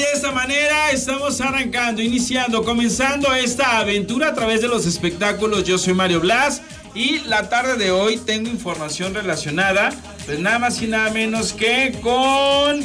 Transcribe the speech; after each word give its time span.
De 0.00 0.06
esta 0.14 0.32
manera 0.32 0.90
estamos 0.92 1.42
arrancando, 1.42 2.00
iniciando, 2.00 2.64
comenzando 2.64 3.34
esta 3.34 3.80
aventura 3.80 4.28
a 4.28 4.34
través 4.34 4.62
de 4.62 4.68
los 4.68 4.86
espectáculos. 4.86 5.64
Yo 5.64 5.76
soy 5.76 5.92
Mario 5.92 6.20
Blas 6.20 6.62
y 6.94 7.18
la 7.26 7.50
tarde 7.50 7.76
de 7.76 7.90
hoy 7.90 8.16
tengo 8.16 8.48
información 8.48 9.12
relacionada, 9.12 9.90
pues 10.24 10.38
nada 10.38 10.58
más 10.58 10.80
y 10.80 10.86
nada 10.86 11.10
menos 11.10 11.52
que 11.52 11.94
con, 12.00 12.80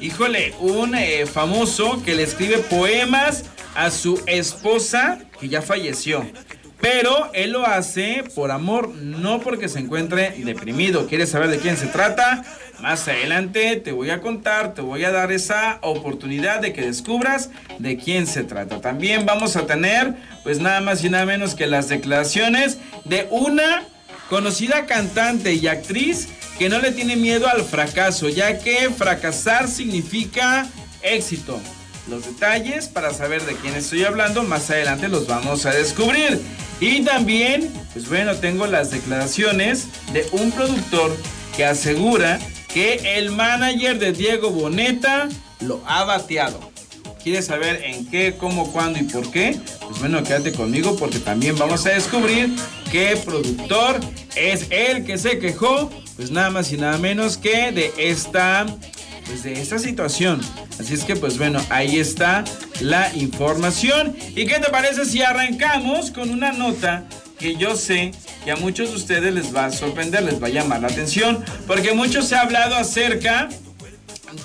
híjole, 0.00 0.54
un 0.60 0.94
eh, 0.94 1.26
famoso 1.26 2.00
que 2.04 2.14
le 2.14 2.22
escribe 2.22 2.58
poemas 2.58 3.46
a 3.74 3.90
su 3.90 4.22
esposa 4.28 5.18
que 5.40 5.48
ya 5.48 5.62
falleció. 5.62 6.24
Pero 6.80 7.30
él 7.34 7.52
lo 7.52 7.66
hace 7.66 8.24
por 8.34 8.50
amor, 8.50 8.88
no 8.88 9.40
porque 9.40 9.68
se 9.68 9.80
encuentre 9.80 10.34
deprimido. 10.44 11.06
¿Quieres 11.06 11.30
saber 11.30 11.50
de 11.50 11.58
quién 11.58 11.76
se 11.76 11.86
trata? 11.86 12.42
Más 12.80 13.06
adelante 13.08 13.76
te 13.76 13.92
voy 13.92 14.08
a 14.08 14.20
contar, 14.20 14.72
te 14.72 14.80
voy 14.80 15.04
a 15.04 15.10
dar 15.10 15.32
esa 15.32 15.78
oportunidad 15.82 16.60
de 16.60 16.72
que 16.72 16.80
descubras 16.80 17.50
de 17.78 17.98
quién 17.98 18.26
se 18.26 18.44
trata. 18.44 18.80
También 18.80 19.26
vamos 19.26 19.56
a 19.56 19.66
tener, 19.66 20.14
pues 20.42 20.60
nada 20.60 20.80
más 20.80 21.04
y 21.04 21.10
nada 21.10 21.26
menos 21.26 21.54
que 21.54 21.66
las 21.66 21.90
declaraciones 21.90 22.78
de 23.04 23.26
una 23.30 23.82
conocida 24.30 24.86
cantante 24.86 25.52
y 25.52 25.66
actriz 25.66 26.28
que 26.58 26.70
no 26.70 26.78
le 26.78 26.92
tiene 26.92 27.16
miedo 27.16 27.48
al 27.48 27.62
fracaso, 27.62 28.30
ya 28.30 28.58
que 28.58 28.88
fracasar 28.90 29.68
significa 29.68 30.66
éxito. 31.02 31.60
Los 32.08 32.26
detalles 32.26 32.88
para 32.88 33.12
saber 33.12 33.44
de 33.44 33.54
quién 33.56 33.74
estoy 33.74 34.04
hablando 34.04 34.42
más 34.42 34.70
adelante 34.70 35.08
los 35.08 35.26
vamos 35.26 35.66
a 35.66 35.70
descubrir. 35.70 36.40
Y 36.80 37.02
también, 37.02 37.70
pues 37.92 38.08
bueno, 38.08 38.34
tengo 38.36 38.66
las 38.66 38.90
declaraciones 38.90 39.86
de 40.12 40.26
un 40.32 40.50
productor 40.50 41.14
que 41.56 41.64
asegura 41.64 42.38
que 42.72 43.18
el 43.18 43.30
manager 43.30 43.98
de 43.98 44.12
Diego 44.12 44.50
Boneta 44.50 45.28
lo 45.60 45.82
ha 45.86 46.04
bateado. 46.04 46.70
¿Quieres 47.22 47.46
saber 47.46 47.82
en 47.84 48.06
qué, 48.06 48.34
cómo, 48.38 48.72
cuándo 48.72 48.98
y 48.98 49.02
por 49.02 49.30
qué? 49.30 49.58
Pues 49.86 50.00
bueno, 50.00 50.22
quédate 50.22 50.52
conmigo 50.52 50.96
porque 50.96 51.18
también 51.18 51.58
vamos 51.58 51.84
a 51.84 51.90
descubrir 51.90 52.56
qué 52.90 53.20
productor 53.22 54.00
es 54.36 54.66
el 54.70 55.04
que 55.04 55.18
se 55.18 55.38
quejó, 55.38 55.90
pues 56.16 56.30
nada 56.30 56.48
más 56.48 56.72
y 56.72 56.78
nada 56.78 56.96
menos 56.96 57.36
que 57.36 57.72
de 57.72 57.92
esta, 57.98 58.64
pues 59.26 59.42
de 59.42 59.60
esta 59.60 59.78
situación. 59.78 60.40
Así 60.80 60.94
es 60.94 61.04
que 61.04 61.14
pues 61.14 61.36
bueno, 61.36 61.60
ahí 61.68 61.98
está 61.98 62.42
la 62.80 63.14
información. 63.14 64.16
¿Y 64.34 64.46
qué 64.46 64.58
te 64.58 64.70
parece 64.70 65.04
si 65.04 65.20
arrancamos 65.20 66.10
con 66.10 66.30
una 66.30 66.52
nota 66.52 67.04
que 67.38 67.56
yo 67.56 67.76
sé 67.76 68.12
que 68.44 68.50
a 68.50 68.56
muchos 68.56 68.90
de 68.90 68.96
ustedes 68.96 69.34
les 69.34 69.54
va 69.54 69.66
a 69.66 69.72
sorprender, 69.72 70.22
les 70.22 70.42
va 70.42 70.46
a 70.46 70.50
llamar 70.50 70.80
la 70.80 70.88
atención, 70.88 71.44
porque 71.66 71.92
mucho 71.92 72.22
se 72.22 72.34
ha 72.34 72.42
hablado 72.42 72.76
acerca 72.76 73.48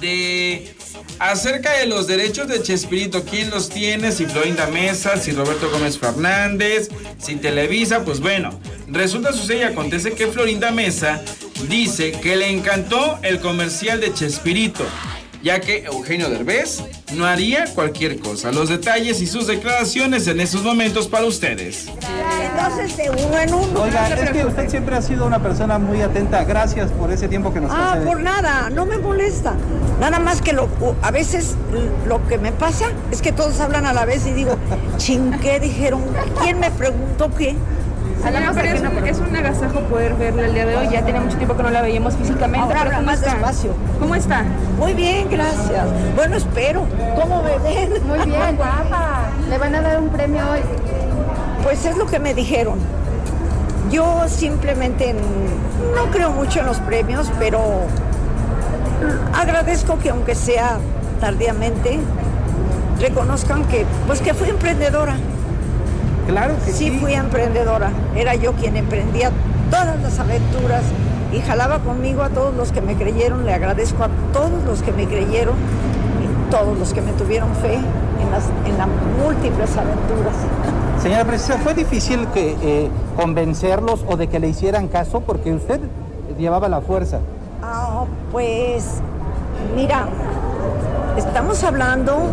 de 0.01 0.75
acerca 1.19 1.71
de 1.77 1.85
los 1.85 2.07
derechos 2.07 2.47
de 2.47 2.61
Chespirito, 2.61 3.23
quién 3.23 3.49
los 3.49 3.69
tiene, 3.69 4.11
si 4.11 4.25
Florinda 4.25 4.67
Mesa, 4.67 5.17
si 5.17 5.31
Roberto 5.31 5.69
Gómez 5.69 5.97
Fernández, 5.97 6.89
si 7.17 7.35
Televisa, 7.35 8.03
pues 8.03 8.19
bueno, 8.19 8.59
resulta 8.87 9.31
sucede 9.31 9.59
y 9.59 9.63
acontece 9.63 10.11
que 10.11 10.27
Florinda 10.27 10.71
Mesa 10.71 11.21
dice 11.69 12.11
que 12.11 12.35
le 12.35 12.49
encantó 12.49 13.19
el 13.21 13.39
comercial 13.39 14.01
de 14.01 14.13
Chespirito 14.13 14.85
ya 15.45 15.59
que 15.61 15.83
Eugenio 15.85 16.27
Derbez 16.31 16.81
no 17.13 17.27
haría 17.27 17.65
cualquier 17.75 18.17
cosa. 18.19 18.51
Los 18.51 18.67
detalles 18.67 19.21
y 19.21 19.27
sus 19.27 19.45
declaraciones 19.45 20.27
en 20.27 20.39
estos 20.39 20.63
momentos 20.63 21.07
para 21.07 21.25
ustedes. 21.25 21.85
Entonces 22.41 22.97
de 22.97 23.11
uno 23.11 23.37
en 23.39 23.53
uno. 23.53 23.83
Oiga, 23.83 24.09
es 24.09 24.31
que 24.31 24.43
usted 24.43 24.69
siempre 24.69 24.95
ha 24.95 25.03
sido 25.03 25.27
una 25.27 25.43
persona 25.43 25.77
muy 25.77 26.01
atenta. 26.01 26.43
Gracias 26.45 26.89
por 26.93 27.11
ese 27.11 27.27
tiempo 27.27 27.53
que 27.53 27.59
nos 27.61 27.69
Ah, 27.71 27.89
concede. 27.93 28.05
por 28.07 28.21
nada, 28.21 28.71
no 28.71 28.87
me 28.87 28.97
molesta. 28.97 29.53
Nada 29.99 30.17
más 30.17 30.41
que 30.41 30.51
lo, 30.51 30.67
a 31.03 31.11
veces 31.11 31.53
lo 32.07 32.25
que 32.27 32.39
me 32.39 32.51
pasa 32.51 32.85
es 33.11 33.21
que 33.21 33.31
todos 33.31 33.59
hablan 33.59 33.85
a 33.85 33.93
la 33.93 34.05
vez 34.05 34.25
y 34.25 34.31
digo, 34.31 34.57
chin, 34.97 35.31
¿qué 35.43 35.59
dijeron? 35.59 36.01
¿Quién 36.41 36.59
me 36.59 36.71
preguntó 36.71 37.29
qué? 37.35 37.55
Señora, 38.25 38.51
pero 38.55 38.67
es, 38.69 38.81
un, 38.81 39.07
es 39.07 39.19
un 39.19 39.35
agasajo 39.35 39.81
poder 39.81 40.15
verla 40.15 40.47
el 40.47 40.53
día 40.55 40.65
de 40.65 40.75
hoy. 40.75 40.89
Ya 40.91 41.03
tiene 41.03 41.19
mucho 41.19 41.37
tiempo 41.37 41.55
que 41.55 41.61
no 41.61 41.69
la 41.69 41.81
veíamos 41.81 42.15
físicamente. 42.15 42.59
Ahora 42.59 42.83
pero 42.83 42.95
¿cómo 42.95 43.05
más 43.05 43.19
está? 43.19 43.33
despacio. 43.33 43.71
¿Cómo 43.99 44.15
está? 44.15 44.43
Muy 44.79 44.93
bien, 44.93 45.29
gracias. 45.29 45.85
Bueno, 46.15 46.35
espero. 46.35 46.85
¿Cómo 47.21 47.43
me 47.43 47.57
ven? 47.59 47.89
Muy 48.07 48.19
bien, 48.25 48.55
guapa. 48.57 49.29
Le 49.47 49.57
van 49.59 49.75
a 49.75 49.81
dar 49.81 49.99
un 49.99 50.09
premio 50.09 50.41
hoy. 50.51 50.61
Pues 51.63 51.85
es 51.85 51.97
lo 51.97 52.07
que 52.07 52.19
me 52.19 52.33
dijeron. 52.33 52.79
Yo 53.91 54.23
simplemente 54.27 55.13
no 55.95 56.09
creo 56.11 56.31
mucho 56.31 56.61
en 56.61 56.65
los 56.65 56.79
premios, 56.79 57.31
pero 57.37 57.61
agradezco 59.33 59.99
que 59.99 60.09
aunque 60.09 60.33
sea 60.33 60.79
tardíamente, 61.21 61.99
reconozcan 62.99 63.65
que, 63.65 63.85
pues 64.07 64.21
que 64.21 64.33
fui 64.33 64.49
emprendedora. 64.49 65.15
Claro 66.27 66.55
que 66.65 66.71
sí. 66.71 66.89
Sí 66.89 66.99
fui 66.99 67.13
emprendedora. 67.13 67.91
Era 68.15 68.35
yo 68.35 68.53
quien 68.53 68.75
emprendía 68.77 69.31
todas 69.69 70.01
las 70.01 70.19
aventuras 70.19 70.83
y 71.31 71.41
jalaba 71.41 71.79
conmigo 71.79 72.23
a 72.23 72.29
todos 72.29 72.55
los 72.55 72.71
que 72.71 72.81
me 72.81 72.95
creyeron. 72.95 73.45
Le 73.45 73.53
agradezco 73.53 74.03
a 74.03 74.09
todos 74.33 74.63
los 74.65 74.81
que 74.81 74.91
me 74.91 75.05
creyeron 75.07 75.55
y 75.55 76.51
todos 76.51 76.77
los 76.77 76.93
que 76.93 77.01
me 77.01 77.11
tuvieron 77.13 77.53
fe 77.55 77.75
en 77.75 78.31
las, 78.31 78.45
en 78.65 78.77
las 78.77 78.87
múltiples 79.23 79.75
aventuras. 79.77 80.35
Señora 81.01 81.25
Precisa, 81.25 81.57
¿fue 81.57 81.73
difícil 81.73 82.27
que, 82.33 82.55
eh, 82.61 82.89
convencerlos 83.15 84.03
o 84.07 84.17
de 84.17 84.27
que 84.27 84.39
le 84.39 84.47
hicieran 84.47 84.87
caso? 84.87 85.21
Porque 85.21 85.53
usted 85.53 85.79
llevaba 86.37 86.67
la 86.67 86.81
fuerza. 86.81 87.19
Ah, 87.61 88.05
pues 88.31 89.01
mira, 89.75 90.07
estamos 91.17 91.63
hablando, 91.63 92.31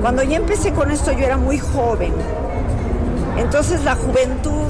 cuando 0.00 0.22
yo 0.22 0.36
empecé 0.36 0.72
con 0.72 0.90
esto 0.90 1.12
yo 1.12 1.24
era 1.24 1.36
muy 1.36 1.58
joven, 1.58 2.12
entonces 3.40 3.82
la 3.84 3.94
juventud 3.94 4.68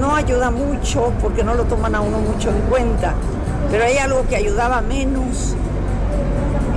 no 0.00 0.14
ayuda 0.14 0.50
mucho 0.50 1.12
porque 1.20 1.42
no 1.42 1.54
lo 1.54 1.64
toman 1.64 1.94
a 1.94 2.00
uno 2.00 2.18
mucho 2.18 2.50
en 2.50 2.60
cuenta, 2.62 3.14
pero 3.70 3.84
hay 3.84 3.98
algo 3.98 4.26
que 4.28 4.36
ayudaba 4.36 4.80
menos. 4.80 5.54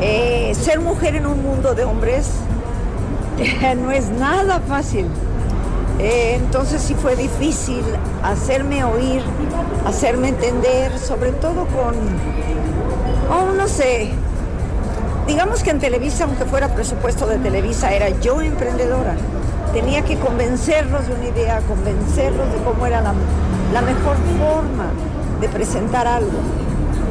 Eh, 0.01 0.53
ser 0.59 0.79
mujer 0.79 1.16
en 1.16 1.28
un 1.28 1.41
mundo 1.41 1.75
de 1.75 1.85
hombres 1.85 2.29
no 3.78 3.91
es 3.91 4.09
nada 4.09 4.59
fácil. 4.59 5.07
Eh, 6.00 6.40
entonces 6.44 6.81
sí 6.81 6.96
fue 6.96 7.16
difícil 7.16 7.84
hacerme 8.24 8.84
oír, 8.84 9.22
hacerme 9.85 10.30
entender, 10.30 10.97
sobre 10.97 11.31
todo 11.31 11.68
con, 11.68 11.95
oh, 13.30 13.53
no 13.53 13.68
sé, 13.68 14.12
digamos 15.28 15.62
que 15.63 15.69
en 15.69 15.80
Televisa, 15.80 16.24
aunque 16.24 16.45
fuera 16.45 16.69
presupuesto 16.69 17.28
de 17.28 17.38
Televisa, 17.38 17.94
era 17.94 18.09
yo 18.19 18.41
emprendedora. 18.41 19.16
Tenía 19.73 20.03
que 20.03 20.17
convencerlos 20.19 21.07
de 21.07 21.16
una 21.16 21.25
idea, 21.25 21.59
convencerlos 21.67 22.51
de 22.53 22.59
cómo 22.59 22.85
era 22.85 23.01
la, 23.01 23.11
mejor 23.81 24.17
forma 24.38 24.91
de 25.41 25.50
presentar 25.50 26.06
algo. 26.06 26.29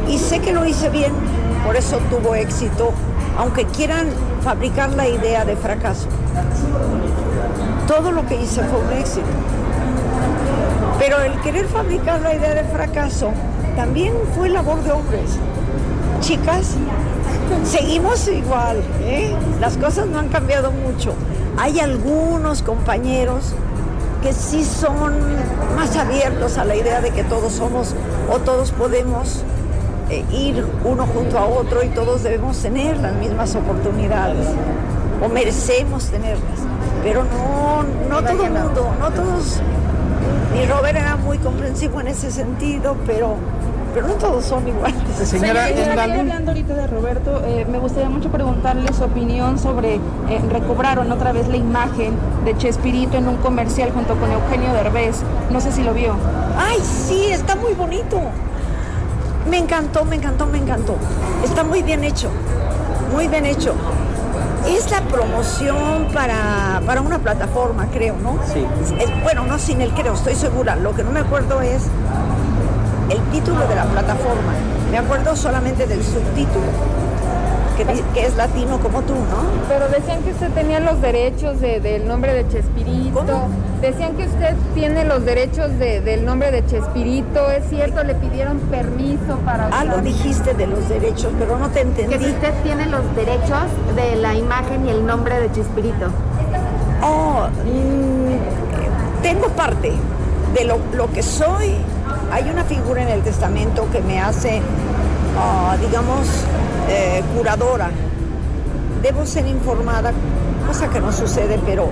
Y 0.09 0.17
sé 0.19 0.39
que 0.39 0.53
lo 0.53 0.65
hice 0.65 0.89
bien, 0.89 1.13
por 1.67 1.75
eso 1.75 1.99
tuvo 2.09 2.37
éxito, 2.37 2.93
aunque 3.37 3.65
quieran 3.65 4.07
fabricar 4.45 4.91
la 4.91 5.09
idea 5.09 5.45
de 5.45 5.57
fracaso. 5.57 6.07
Todo 7.89 8.13
lo 8.13 8.25
que 8.27 8.41
hice 8.41 8.63
fue 8.63 8.79
un 8.79 8.93
éxito. 8.93 9.27
Pero 11.01 11.21
el 11.21 11.41
querer 11.41 11.67
fabricar 11.67 12.21
la 12.21 12.33
idea 12.33 12.55
de 12.55 12.63
fracaso 12.63 13.33
también 13.75 14.15
fue 14.37 14.49
labor 14.49 14.85
de 14.85 14.93
hombres. 14.93 15.37
Chicas, 16.21 16.77
seguimos 17.65 18.29
igual, 18.29 18.85
¿eh? 19.01 19.35
las 19.61 19.77
cosas 19.77 20.07
no 20.07 20.21
han 20.21 20.29
cambiado 20.29 20.71
mucho. 20.71 21.13
Hay 21.59 21.81
algunos 21.81 22.63
compañeros 22.63 23.53
que 24.23 24.33
sí 24.33 24.65
son 24.65 25.15
más 25.77 25.97
abiertos 25.97 26.57
a 26.59 26.65
la 26.65 26.77
idea 26.77 27.01
de 27.01 27.11
que 27.11 27.25
todos 27.25 27.53
somos 27.53 27.95
o 28.33 28.39
todos 28.39 28.71
podemos 28.71 29.43
eh, 30.11 30.25
ir 30.31 30.65
uno 30.85 31.07
junto 31.07 31.39
a 31.39 31.47
otro 31.47 31.83
y 31.83 31.89
todos 31.89 32.23
debemos 32.23 32.59
tener 32.59 32.99
las 32.99 33.15
mismas 33.15 33.55
oportunidades 33.55 34.47
o 35.23 35.29
merecemos 35.29 36.07
tenerlas. 36.07 36.59
Pero 37.03 37.25
no, 37.25 37.83
no 38.09 38.23
todo 38.23 38.45
el 38.45 38.53
mundo, 38.53 38.95
no 38.99 39.11
todos. 39.11 39.61
Mi 40.53 40.67
Robert 40.67 40.97
era 40.97 41.17
muy 41.17 41.39
comprensivo 41.39 42.01
en 42.01 42.09
ese 42.09 42.31
sentido, 42.31 42.97
pero, 43.07 43.37
pero 43.95 44.07
no 44.09 44.15
todos 44.15 44.45
son 44.45 44.67
iguales. 44.69 44.97
Señora, 45.25 45.69
en 45.69 45.77
la 45.77 45.83
Señora, 45.85 46.07
línea- 46.07 46.21
hablando 46.21 46.51
ahorita 46.53 46.75
de 46.75 46.87
Roberto, 46.87 47.43
eh, 47.47 47.67
me 47.71 47.79
gustaría 47.79 48.09
mucho 48.09 48.31
preguntarle 48.31 48.93
su 48.93 49.05
opinión 49.05 49.59
sobre, 49.59 49.97
eh, 49.97 50.01
recobraron 50.51 51.11
otra 51.13 51.33
vez 51.33 51.49
la 51.49 51.57
imagen 51.57 52.15
de 52.45 52.57
Chespirito 52.57 53.17
en 53.17 53.29
un 53.29 53.37
comercial 53.37 53.91
junto 53.93 54.15
con 54.17 54.31
Eugenio 54.31 54.73
Derbez. 54.73 55.17
No 55.51 55.61
sé 55.61 55.73
si 55.73 55.83
lo 55.83 55.95
vio. 55.95 56.15
Ay, 56.57 56.79
sí, 56.81 57.27
está 57.31 57.57
muy 57.57 57.75
bonito. 57.75 58.21
Me 59.51 59.59
encantó, 59.59 60.05
me 60.05 60.17
encantó, 60.17 60.47
me 60.47 60.59
encantó. 60.59 60.95
Está 61.45 61.65
muy 61.65 61.83
bien 61.83 62.05
hecho, 62.05 62.31
muy 63.13 63.27
bien 63.29 63.45
hecho. 63.47 63.75
Es 64.69 64.89
la 64.93 65.01
promoción 65.01 66.07
para, 66.15 66.81
para 66.87 67.01
una 67.01 67.19
plataforma, 67.19 67.89
creo, 67.93 68.15
¿no? 68.23 68.39
Sí. 68.53 68.65
Es- 69.01 69.23
bueno, 69.25 69.45
no 69.45 69.59
sin 69.59 69.81
el 69.81 69.93
creo, 69.93 70.15
estoy 70.15 70.37
segura. 70.37 70.77
Lo 70.77 70.95
que 70.95 71.03
no 71.03 71.11
me 71.11 71.19
acuerdo 71.21 71.61
es 71.61 71.83
el 73.13 73.21
título 73.31 73.67
de 73.69 73.75
la 73.75 73.85
plataforma. 73.85 74.53
Me 74.91 74.99
acuerdo 74.99 75.35
solamente 75.37 75.87
del 75.87 76.03
subtítulo, 76.03 76.67
que 78.15 78.27
es 78.27 78.37
latino 78.37 78.79
como 78.79 79.01
tú, 79.03 79.15
¿no? 79.15 79.69
Pero 79.69 79.89
decían 79.89 80.23
que 80.23 80.31
usted 80.33 80.51
tenía 80.51 80.81
los 80.81 81.01
derechos 81.01 81.61
de- 81.61 81.81
del 81.81 82.07
nombre 82.07 82.35
de 82.35 82.47
Chespirito. 82.49 83.19
¿Cómo? 83.21 83.49
Decían 83.81 84.13
que 84.17 84.27
usted 84.27 84.55
tiene 84.75 85.05
los 85.05 85.25
derechos 85.25 85.77
de- 85.79 86.01
del 86.01 86.25
nombre 86.25 86.51
de 86.53 86.65
Chespirito. 86.67 87.51
¿Es 87.51 87.69
cierto? 87.69 88.05
¿Le 88.05 88.15
pidieron 88.15 88.59
permiso 88.61 89.39
para 89.45 89.67
Algo 89.69 89.95
usar? 89.95 90.05
dijiste 90.05 90.55
de 90.55 90.67
los 90.69 90.89
derechos, 90.89 91.33
pero 91.39 91.59
no 91.59 91.69
te 91.71 91.81
entendí. 91.81 92.15
Que 92.17 92.23
si 92.25 92.31
usted 92.31 92.53
tiene 92.63 92.87
los 92.87 93.03
derechos 93.17 93.65
de 93.97 94.17
la 94.17 94.35
imagen 94.35 94.87
y 94.87 94.91
el 94.91 95.05
nombre 95.05 95.41
de 95.41 95.51
Chespirito. 95.53 96.07
Oh, 97.03 97.47
mm, 97.65 99.23
tengo 99.23 99.49
parte 99.49 99.93
de 100.55 100.65
lo, 100.65 100.79
lo 100.95 101.11
que 101.13 101.23
soy. 101.23 101.75
Hay 102.33 102.49
una 102.49 102.65
figura 102.65 103.03
en 103.03 103.11
el 103.11 103.21
testamento 103.23 103.87
que 103.93 104.01
me 104.01 104.19
hace, 104.19 104.63
ah, 105.39 105.77
digamos, 105.79 106.27
eh, 106.89 107.23
curadora. 107.37 107.91
Debo 109.03 109.27
ser 109.27 109.47
informada, 109.47 110.13
cosa 110.67 110.89
que 110.89 110.99
no 110.99 111.13
sucede, 111.13 111.61
pero 111.67 111.91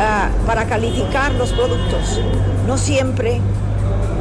ah, 0.00 0.30
para 0.46 0.64
calificar 0.64 1.32
los 1.34 1.52
productos. 1.52 2.20
No 2.66 2.76
siempre 2.76 3.40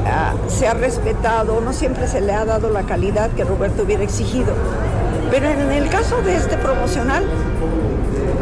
ah, 0.06 0.36
se 0.48 0.68
ha 0.68 0.76
respetado, 0.76 1.60
no 1.60 1.74
siempre 1.74 2.08
se 2.08 2.22
le 2.22 2.32
ha 2.32 2.46
dado 2.46 2.70
la 2.70 2.84
calidad 2.84 3.32
que 3.32 3.44
Roberto 3.44 3.82
hubiera 3.82 4.04
exigido. 4.04 4.54
Pero 5.32 5.50
en 5.50 5.72
el 5.72 5.90
caso 5.90 6.22
de 6.22 6.36
este 6.36 6.56
promocional, 6.56 7.24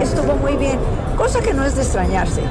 estuvo 0.01 0.35
muy 0.35 0.57
bien, 0.57 0.77
cosa 1.15 1.39
que 1.39 1.53
no 1.53 1.63
es 1.63 1.77
de 1.77 1.83
extrañarse. 1.83 2.41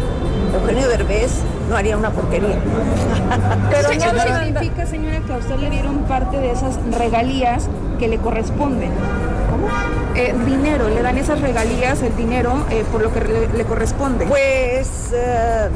Eugenio 0.54 0.88
Derbez 0.88 1.32
no 1.72 1.78
haría 1.78 1.96
una 1.96 2.10
porquería. 2.10 2.56
Pero 3.70 3.88
Sí, 3.88 3.96
no 3.96 4.04
señora. 4.04 4.44
significa, 4.44 4.86
señora, 4.86 5.20
que 5.26 5.32
a 5.32 5.36
usted 5.38 5.56
le 5.56 5.70
dieron 5.70 5.96
parte 6.04 6.36
de 6.38 6.52
esas 6.52 6.78
regalías 6.98 7.68
que 7.98 8.08
le 8.08 8.18
corresponden. 8.18 8.90
¿Cómo? 9.50 9.68
Eh, 10.14 10.34
dinero, 10.46 10.88
le 10.90 11.02
dan 11.02 11.16
esas 11.16 11.40
regalías, 11.40 12.02
el 12.02 12.14
dinero, 12.14 12.52
eh, 12.70 12.84
por 12.92 13.02
lo 13.02 13.12
que 13.12 13.20
le, 13.20 13.48
le 13.48 13.64
corresponde. 13.64 14.26
Pues 14.26 15.12
eh, 15.14 15.68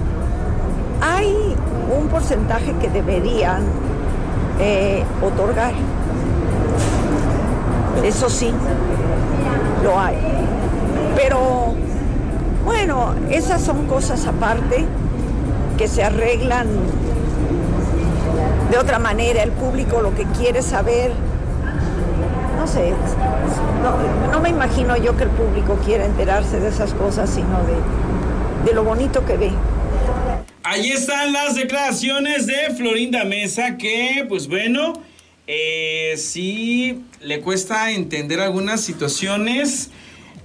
hay 1.01 1.57
un 1.99 2.09
porcentaje 2.09 2.75
que 2.81 2.91
deberían 2.91 3.63
eh, 4.61 5.03
otorgar. 5.23 5.73
Eso 8.05 8.29
sí, 8.29 8.53
lo 9.83 9.99
hay. 9.99 10.17
Pero 11.17 11.73
bueno, 12.67 13.15
esas 13.31 13.63
son 13.63 13.87
cosas 13.87 14.27
aparte 14.27 14.85
que 15.77 15.89
se 15.89 16.03
arreglan 16.03 16.67
de 18.71 18.79
otra 18.79 18.99
manera. 18.99 19.43
El 19.43 19.53
público 19.53 20.01
lo 20.01 20.15
que 20.15 20.25
quiere 20.39 20.63
saber, 20.63 21.13
no 22.59 22.67
sé, 22.67 22.93
no, 24.33 24.41
me 24.41 24.49
imagino 24.49 24.97
yo 24.97 25.17
que 25.17 25.25
el 25.25 25.31
público 25.31 25.79
quiera 25.85 26.05
enterarse 26.05 26.61
de 26.61 26.69
esas 26.69 26.93
cosas, 26.95 27.31
sino 27.31 27.63
de, 27.65 28.69
de 28.69 28.75
lo 28.75 28.85
bonito 28.85 29.25
que 29.25 29.37
ve. 29.37 29.53
Ahí 30.63 30.91
están 30.91 31.33
las 31.33 31.55
declaraciones 31.55 32.47
de 32.47 32.75
Florinda 32.77 33.25
Mesa 33.25 33.77
que, 33.77 34.27
pues 34.29 34.49
bueno, 34.49 34.95
eh, 35.47 36.15
sí 36.17 37.05
le 37.21 37.41
cuesta 37.41 37.93
entender 37.93 38.41
algunas 38.41 38.81
situaciones. 38.81 39.91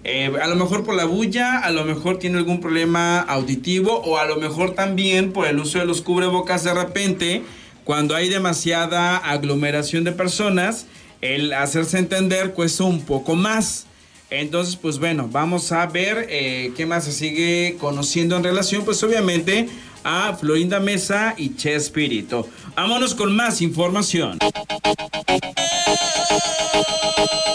Eh, 0.04 0.32
a 0.42 0.48
lo 0.48 0.56
mejor 0.56 0.84
por 0.84 0.96
la 0.96 1.06
bulla, 1.06 1.60
a 1.60 1.70
lo 1.70 1.86
mejor 1.86 2.18
tiene 2.18 2.38
algún 2.38 2.60
problema 2.60 3.20
auditivo 3.20 4.02
o 4.02 4.18
a 4.18 4.26
lo 4.26 4.38
mejor 4.38 4.74
también 4.74 5.32
por 5.32 5.48
el 5.48 5.60
uso 5.60 5.78
de 5.78 5.86
los 5.86 6.02
cubrebocas 6.02 6.64
de 6.64 6.74
repente, 6.74 7.44
cuando 7.84 8.16
hay 8.16 8.30
demasiada 8.30 9.18
aglomeración 9.18 10.04
de 10.04 10.12
personas, 10.12 10.88
el 11.22 11.54
hacerse 11.54 12.00
entender 12.00 12.54
cuesta 12.54 12.84
un 12.84 13.02
poco 13.02 13.36
más. 13.36 13.86
Entonces, 14.32 14.76
pues 14.76 14.98
bueno, 14.98 15.28
vamos 15.30 15.72
a 15.72 15.86
ver 15.86 16.26
eh, 16.30 16.72
qué 16.76 16.86
más 16.86 17.04
se 17.04 17.12
sigue 17.12 17.76
conociendo 17.80 18.38
en 18.38 18.44
relación, 18.44 18.84
pues 18.86 19.04
obviamente 19.04 19.68
a 20.04 20.36
Florinda 20.36 20.80
Mesa 20.80 21.34
y 21.38 21.56
Chespirito. 21.56 22.48
Vámonos 22.76 23.16
con 23.16 23.36
más 23.36 23.62
información. 23.62 24.40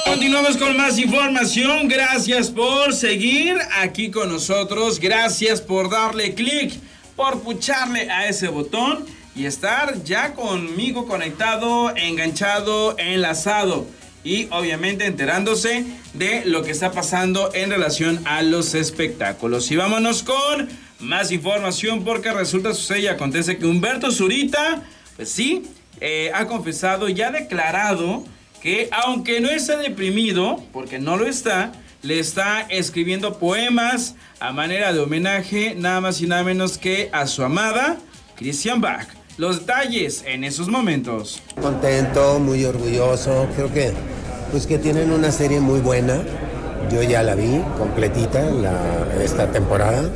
Continuamos 0.04 0.56
con 0.56 0.76
más 0.76 0.98
información. 0.98 1.88
Gracias 1.88 2.50
por 2.50 2.92
seguir 2.94 3.56
aquí 3.80 4.10
con 4.10 4.30
nosotros. 4.30 4.98
Gracias 4.98 5.60
por 5.60 5.90
darle 5.90 6.34
clic, 6.34 6.72
por 7.14 7.40
pucharle 7.40 8.10
a 8.10 8.28
ese 8.28 8.48
botón 8.48 9.04
y 9.34 9.44
estar 9.44 10.02
ya 10.04 10.34
conmigo 10.34 11.06
conectado, 11.06 11.94
enganchado, 11.94 12.96
enlazado 12.98 13.86
y 14.24 14.48
obviamente 14.50 15.06
enterándose 15.06 15.84
de 16.14 16.44
lo 16.46 16.62
que 16.62 16.72
está 16.72 16.90
pasando 16.90 17.50
en 17.54 17.70
relación 17.70 18.20
a 18.24 18.42
los 18.42 18.74
espectáculos. 18.74 19.70
Y 19.70 19.76
vámonos 19.76 20.22
con 20.22 20.68
más 21.00 21.30
información 21.32 22.04
porque 22.04 22.32
resulta, 22.32 22.72
sucede 22.74 23.00
y 23.00 23.06
acontece 23.08 23.58
que 23.58 23.66
Humberto 23.66 24.10
Zurita, 24.10 24.82
pues 25.16 25.30
sí, 25.30 25.64
eh, 26.00 26.30
ha 26.34 26.46
confesado 26.46 27.08
y 27.08 27.20
ha 27.22 27.30
declarado 27.30 28.24
que 28.62 28.88
aunque 29.04 29.40
no 29.40 29.48
está 29.50 29.76
deprimido, 29.76 30.62
porque 30.72 30.98
no 30.98 31.16
lo 31.16 31.26
está, 31.26 31.72
le 32.02 32.18
está 32.18 32.60
escribiendo 32.62 33.38
poemas 33.38 34.14
a 34.40 34.52
manera 34.52 34.92
de 34.92 35.00
homenaje 35.00 35.74
nada 35.76 36.00
más 36.00 36.20
y 36.20 36.26
nada 36.26 36.42
menos 36.44 36.78
que 36.78 37.08
a 37.12 37.26
su 37.26 37.42
amada 37.42 37.96
Christian 38.36 38.80
Bach. 38.80 39.06
Los 39.38 39.60
detalles 39.60 40.24
en 40.26 40.44
esos 40.44 40.68
momentos. 40.68 41.42
Contento, 41.60 42.38
muy 42.38 42.64
orgulloso. 42.64 43.46
Creo 43.54 43.72
que, 43.72 43.92
pues 44.50 44.66
que 44.66 44.78
tienen 44.78 45.10
una 45.12 45.30
serie 45.30 45.60
muy 45.60 45.80
buena. 45.80 46.22
Yo 46.90 47.02
ya 47.02 47.22
la 47.22 47.34
vi 47.34 47.60
completita 47.76 48.40
la- 48.42 49.22
esta 49.22 49.50
temporada. 49.52 50.10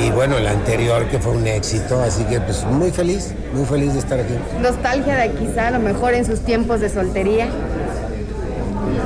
Y 0.00 0.10
bueno, 0.10 0.38
la 0.40 0.50
anterior 0.50 1.06
que 1.08 1.18
fue 1.18 1.32
un 1.32 1.46
éxito. 1.46 2.00
Así 2.00 2.24
que 2.24 2.40
pues 2.40 2.64
muy 2.64 2.90
feliz, 2.90 3.32
muy 3.52 3.64
feliz 3.64 3.92
de 3.92 3.98
estar 4.00 4.18
aquí. 4.18 4.34
Nostalgia 4.60 5.16
de 5.16 5.30
quizá 5.32 5.68
a 5.68 5.70
lo 5.70 5.78
mejor 5.78 6.14
en 6.14 6.24
sus 6.24 6.40
tiempos 6.40 6.80
de 6.80 6.88
soltería. 6.88 7.48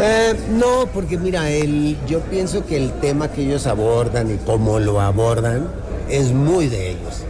Eh, 0.00 0.34
no, 0.52 0.86
porque 0.92 1.18
mira, 1.18 1.50
el, 1.50 1.96
yo 2.06 2.20
pienso 2.20 2.64
que 2.64 2.76
el 2.76 2.92
tema 3.00 3.28
que 3.28 3.42
ellos 3.42 3.66
abordan 3.66 4.32
y 4.32 4.36
cómo 4.38 4.78
lo 4.78 5.00
abordan 5.00 5.68
es 6.08 6.32
muy 6.32 6.68
de 6.68 6.90
ellos. 6.90 7.24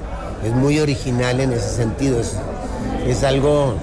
Es 0.44 0.52
muy 0.52 0.78
original 0.78 1.40
en 1.40 1.52
ese 1.52 1.68
sentido. 1.68 2.20
Es, 2.20 2.36
es 3.06 3.24
algo 3.24 3.74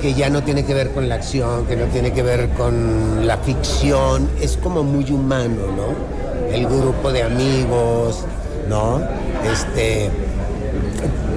que 0.00 0.14
ya 0.14 0.30
no 0.30 0.42
tiene 0.42 0.64
que 0.64 0.74
ver 0.74 0.92
con 0.92 1.08
la 1.08 1.16
acción, 1.16 1.66
que 1.66 1.76
no 1.76 1.86
tiene 1.86 2.12
que 2.12 2.22
ver 2.22 2.50
con 2.50 3.26
la 3.26 3.38
ficción. 3.38 4.30
Es 4.40 4.56
como 4.56 4.82
muy 4.82 5.10
humano, 5.10 5.62
¿no? 5.76 6.54
El 6.54 6.66
grupo 6.66 7.10
de 7.10 7.22
amigos, 7.22 8.24
¿no? 8.68 9.00
Este, 9.50 10.10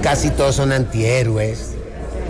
casi 0.02 0.30
todos 0.30 0.54
son 0.56 0.72
antihéroes. 0.72 1.74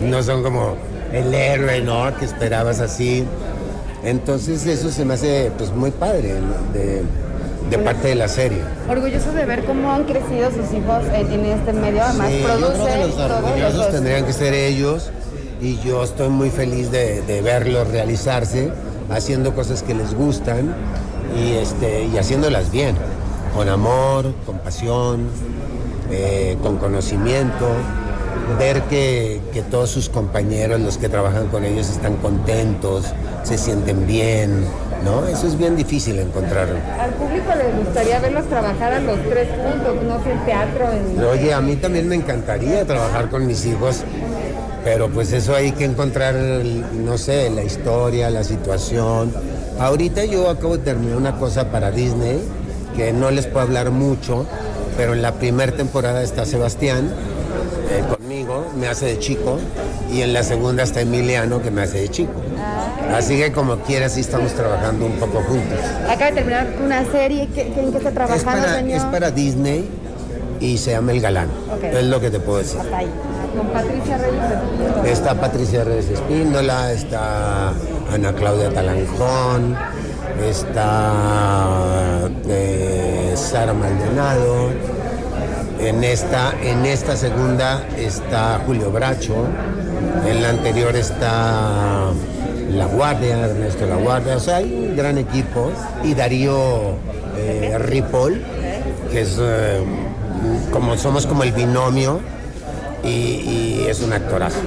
No 0.03 0.23
son 0.23 0.43
como 0.43 0.77
el 1.13 1.33
héroe, 1.35 1.81
¿no? 1.81 2.17
Que 2.19 2.25
esperabas 2.25 2.81
así. 2.81 3.25
Entonces 4.05 4.65
eso 4.67 4.91
se 4.91 5.05
me 5.05 5.15
hace 5.15 5.51
pues 5.59 5.73
muy 5.73 5.91
padre 5.91 6.35
¿no? 6.41 6.73
de, 6.79 7.03
de 7.69 7.79
parte 7.79 8.09
de 8.09 8.15
la 8.15 8.29
serie. 8.29 8.59
Orgulloso 8.89 9.33
de 9.33 9.45
ver 9.45 9.65
cómo 9.65 9.91
han 9.93 10.05
crecido 10.05 10.51
sus 10.51 10.73
hijos 10.73 11.03
en, 11.13 11.33
en 11.33 11.45
este 11.47 11.73
medio. 11.73 12.03
Además, 12.05 12.29
Sí, 12.31 12.39
yo 12.41 12.45
creo 12.47 12.59
que 12.59 12.75
produce 12.79 12.99
los 12.99 13.17
todos 13.17 13.31
los 13.31 13.43
orgullosos 13.45 13.77
dos. 13.77 13.91
tendrían 13.91 14.25
que 14.25 14.33
ser 14.33 14.55
ellos 14.55 15.11
y 15.61 15.79
yo 15.81 16.05
estoy 16.05 16.29
muy 16.29 16.51
feliz 16.51 16.93
de, 16.93 17.23
de 17.23 17.43
verlos 17.43 17.89
realizarse, 17.89 18.71
haciendo 19.11 19.53
cosas 19.55 19.83
que 19.83 19.95
les 19.95 20.15
gustan 20.15 20.73
y, 21.37 21.55
este, 21.55 22.05
y 22.05 22.17
haciéndolas 22.19 22.71
bien, 22.71 22.95
con 23.55 23.69
amor, 23.69 24.33
con 24.47 24.59
pasión, 24.59 25.29
eh, 26.11 26.57
con 26.63 26.79
conocimiento, 26.79 27.67
ver 28.59 28.83
que, 28.83 29.41
que 29.53 29.63
todos 29.63 29.91
sus 29.91 30.09
compañeros, 30.09 30.81
los 30.81 30.99
que 30.99 31.09
trabajan 31.09 31.49
con 31.49 31.65
ellos, 31.65 31.89
están 31.91 32.17
contentos, 32.17 33.07
se 33.43 33.59
sienten 33.59 34.07
bien, 34.07 34.65
¿no? 35.05 35.27
Eso 35.27 35.47
es 35.47 35.57
bien 35.59 35.77
difícil 35.77 36.19
encontrarlo. 36.19 36.77
Al 36.99 37.11
público 37.11 37.53
le 37.57 37.85
gustaría 37.85 38.19
verlos 38.21 38.47
trabajar 38.49 38.93
a 38.95 39.01
los 39.01 39.19
tres 39.29 39.49
puntos, 39.49 40.03
no 40.03 40.23
sé, 40.23 40.33
en 40.33 40.45
teatro, 40.45 40.89
en... 40.93 41.25
Oye, 41.25 41.53
a 41.53 41.61
mí 41.61 41.77
también 41.77 42.09
me 42.09 42.15
encantaría 42.15 42.85
trabajar 42.85 43.29
con 43.29 43.47
mis 43.47 43.65
hijos, 43.67 44.03
pero 44.85 45.09
pues 45.09 45.33
eso 45.33 45.55
hay 45.55 45.73
que 45.73 45.85
encontrar, 45.85 46.35
no 46.35 47.19
sé, 47.19 47.51
la 47.51 47.63
historia, 47.63 48.31
la 48.31 48.45
situación. 48.45 49.33
Ahorita 49.79 50.25
yo 50.25 50.49
acabo 50.49 50.77
de 50.77 50.85
terminar 50.85 51.17
una 51.17 51.39
cosa 51.39 51.71
para 51.71 51.91
Disney, 51.91 52.41
que 52.99 53.13
no 53.13 53.31
les 53.31 53.47
puedo 53.47 53.61
hablar 53.65 53.91
mucho, 53.93 54.45
pero 54.97 55.15
en 55.15 55.23
la 55.23 55.33
primera 55.35 55.71
temporada 55.71 56.21
está 56.23 56.45
Sebastián 56.45 57.13
eh, 57.91 58.03
conmigo, 58.13 58.67
me 58.77 58.89
hace 58.89 59.07
de 59.07 59.19
chico, 59.21 59.59
y 60.13 60.23
en 60.23 60.33
la 60.33 60.43
segunda 60.43 60.83
está 60.83 61.01
Emiliano, 61.01 61.63
que 61.63 61.71
me 61.71 61.83
hace 61.83 62.01
de 62.01 62.09
chico. 62.09 62.33
Así 63.15 63.39
que 63.39 63.53
como 63.53 63.77
quiera, 63.79 64.09
sí 64.09 64.21
estamos 64.21 64.53
trabajando 64.53 65.07
un 65.07 65.13
poco 65.13 65.39
juntos. 65.43 65.79
Acaba 66.11 66.27
de 66.27 66.33
terminar 66.33 66.67
una 66.85 67.05
serie. 67.11 67.49
¿qué- 67.55 67.63
¿En 67.77 67.93
qué 67.93 67.99
está 67.99 68.09
Es 68.09 68.15
trabajando, 68.15 68.45
para, 68.67 68.75
señor? 68.79 68.97
es 68.99 69.05
para 69.05 69.31
Disney 69.31 69.89
y 70.61 70.77
se 70.77 70.91
llama 70.91 71.13
El 71.13 71.21
Galán. 71.21 71.49
Es 71.83 72.05
lo 72.05 72.21
que 72.21 72.31
te 72.31 72.41
puedo 72.41 72.59
decir. 72.59 72.81
Hasta 72.81 72.99
ahí. 72.99 73.09
Con 73.57 73.69
Patricia 73.69 74.19
Reyes 74.19 74.43
Espino. 74.43 75.05
Está 75.05 75.35
Patricia 75.41 75.85
Reyes 75.85 76.09
Espíndola, 76.11 76.93
está 76.93 77.69
Ana 78.13 78.33
Claudia 78.35 78.71
Talanjón, 78.71 79.77
está 80.43 82.29
eh, 82.49 83.35
Sara 83.37 83.73
Maldonado, 83.73 84.71
en 85.81 86.03
esta, 86.05 86.55
en 86.63 86.85
esta 86.87 87.17
segunda 87.17 87.87
está 87.97 88.61
Julio 88.67 88.91
Bracho, 88.91 89.47
en 90.27 90.43
la 90.43 90.51
anterior 90.51 90.97
está 90.97 92.11
La 92.73 92.87
Guardia, 92.87 93.47
Ernesto 93.47 93.87
La 93.87 93.97
Guardia, 93.97 94.37
o 94.37 94.41
sea, 94.41 94.57
hay 94.57 94.89
un 94.91 94.97
gran 94.97 95.19
equipo, 95.19 95.71
y 96.03 96.15
Darío 96.15 96.97
eh, 97.37 97.77
Ripoll, 97.79 98.43
que 99.11 99.21
es 99.21 99.39
eh, 99.41 99.81
como 100.73 100.97
somos 100.97 101.27
como 101.27 101.43
el 101.45 101.53
binomio, 101.53 102.21
y, 103.05 103.09
y 103.09 103.87
es 103.89 104.01
un 104.03 104.13
actorazo. 104.13 104.59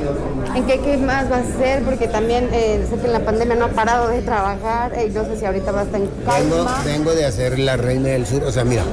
¿En 0.55 0.65
qué, 0.65 0.79
qué 0.79 0.97
más 0.97 1.31
va 1.31 1.37
a 1.37 1.39
hacer? 1.39 1.83
Porque 1.83 2.07
también 2.07 2.49
eh, 2.53 2.85
sé 2.89 2.97
que 2.97 3.07
en 3.07 3.13
la 3.13 3.19
pandemia 3.21 3.55
no 3.55 3.65
ha 3.65 3.69
parado 3.69 4.09
de 4.09 4.21
trabajar. 4.21 4.93
eh, 4.97 5.11
no 5.13 5.25
sé 5.25 5.37
si 5.37 5.45
ahorita 5.45 5.71
va 5.71 5.81
a 5.81 5.83
estar 5.83 5.99
en 6.01 6.09
Vengo, 6.09 6.65
calma. 6.65 6.81
vengo 6.85 7.11
de 7.13 7.25
hacer 7.25 7.59
La 7.59 7.77
Reina 7.77 8.09
del 8.09 8.25
Sur, 8.25 8.43
o 8.43 8.51
sea, 8.51 8.63
mira, 8.63 8.83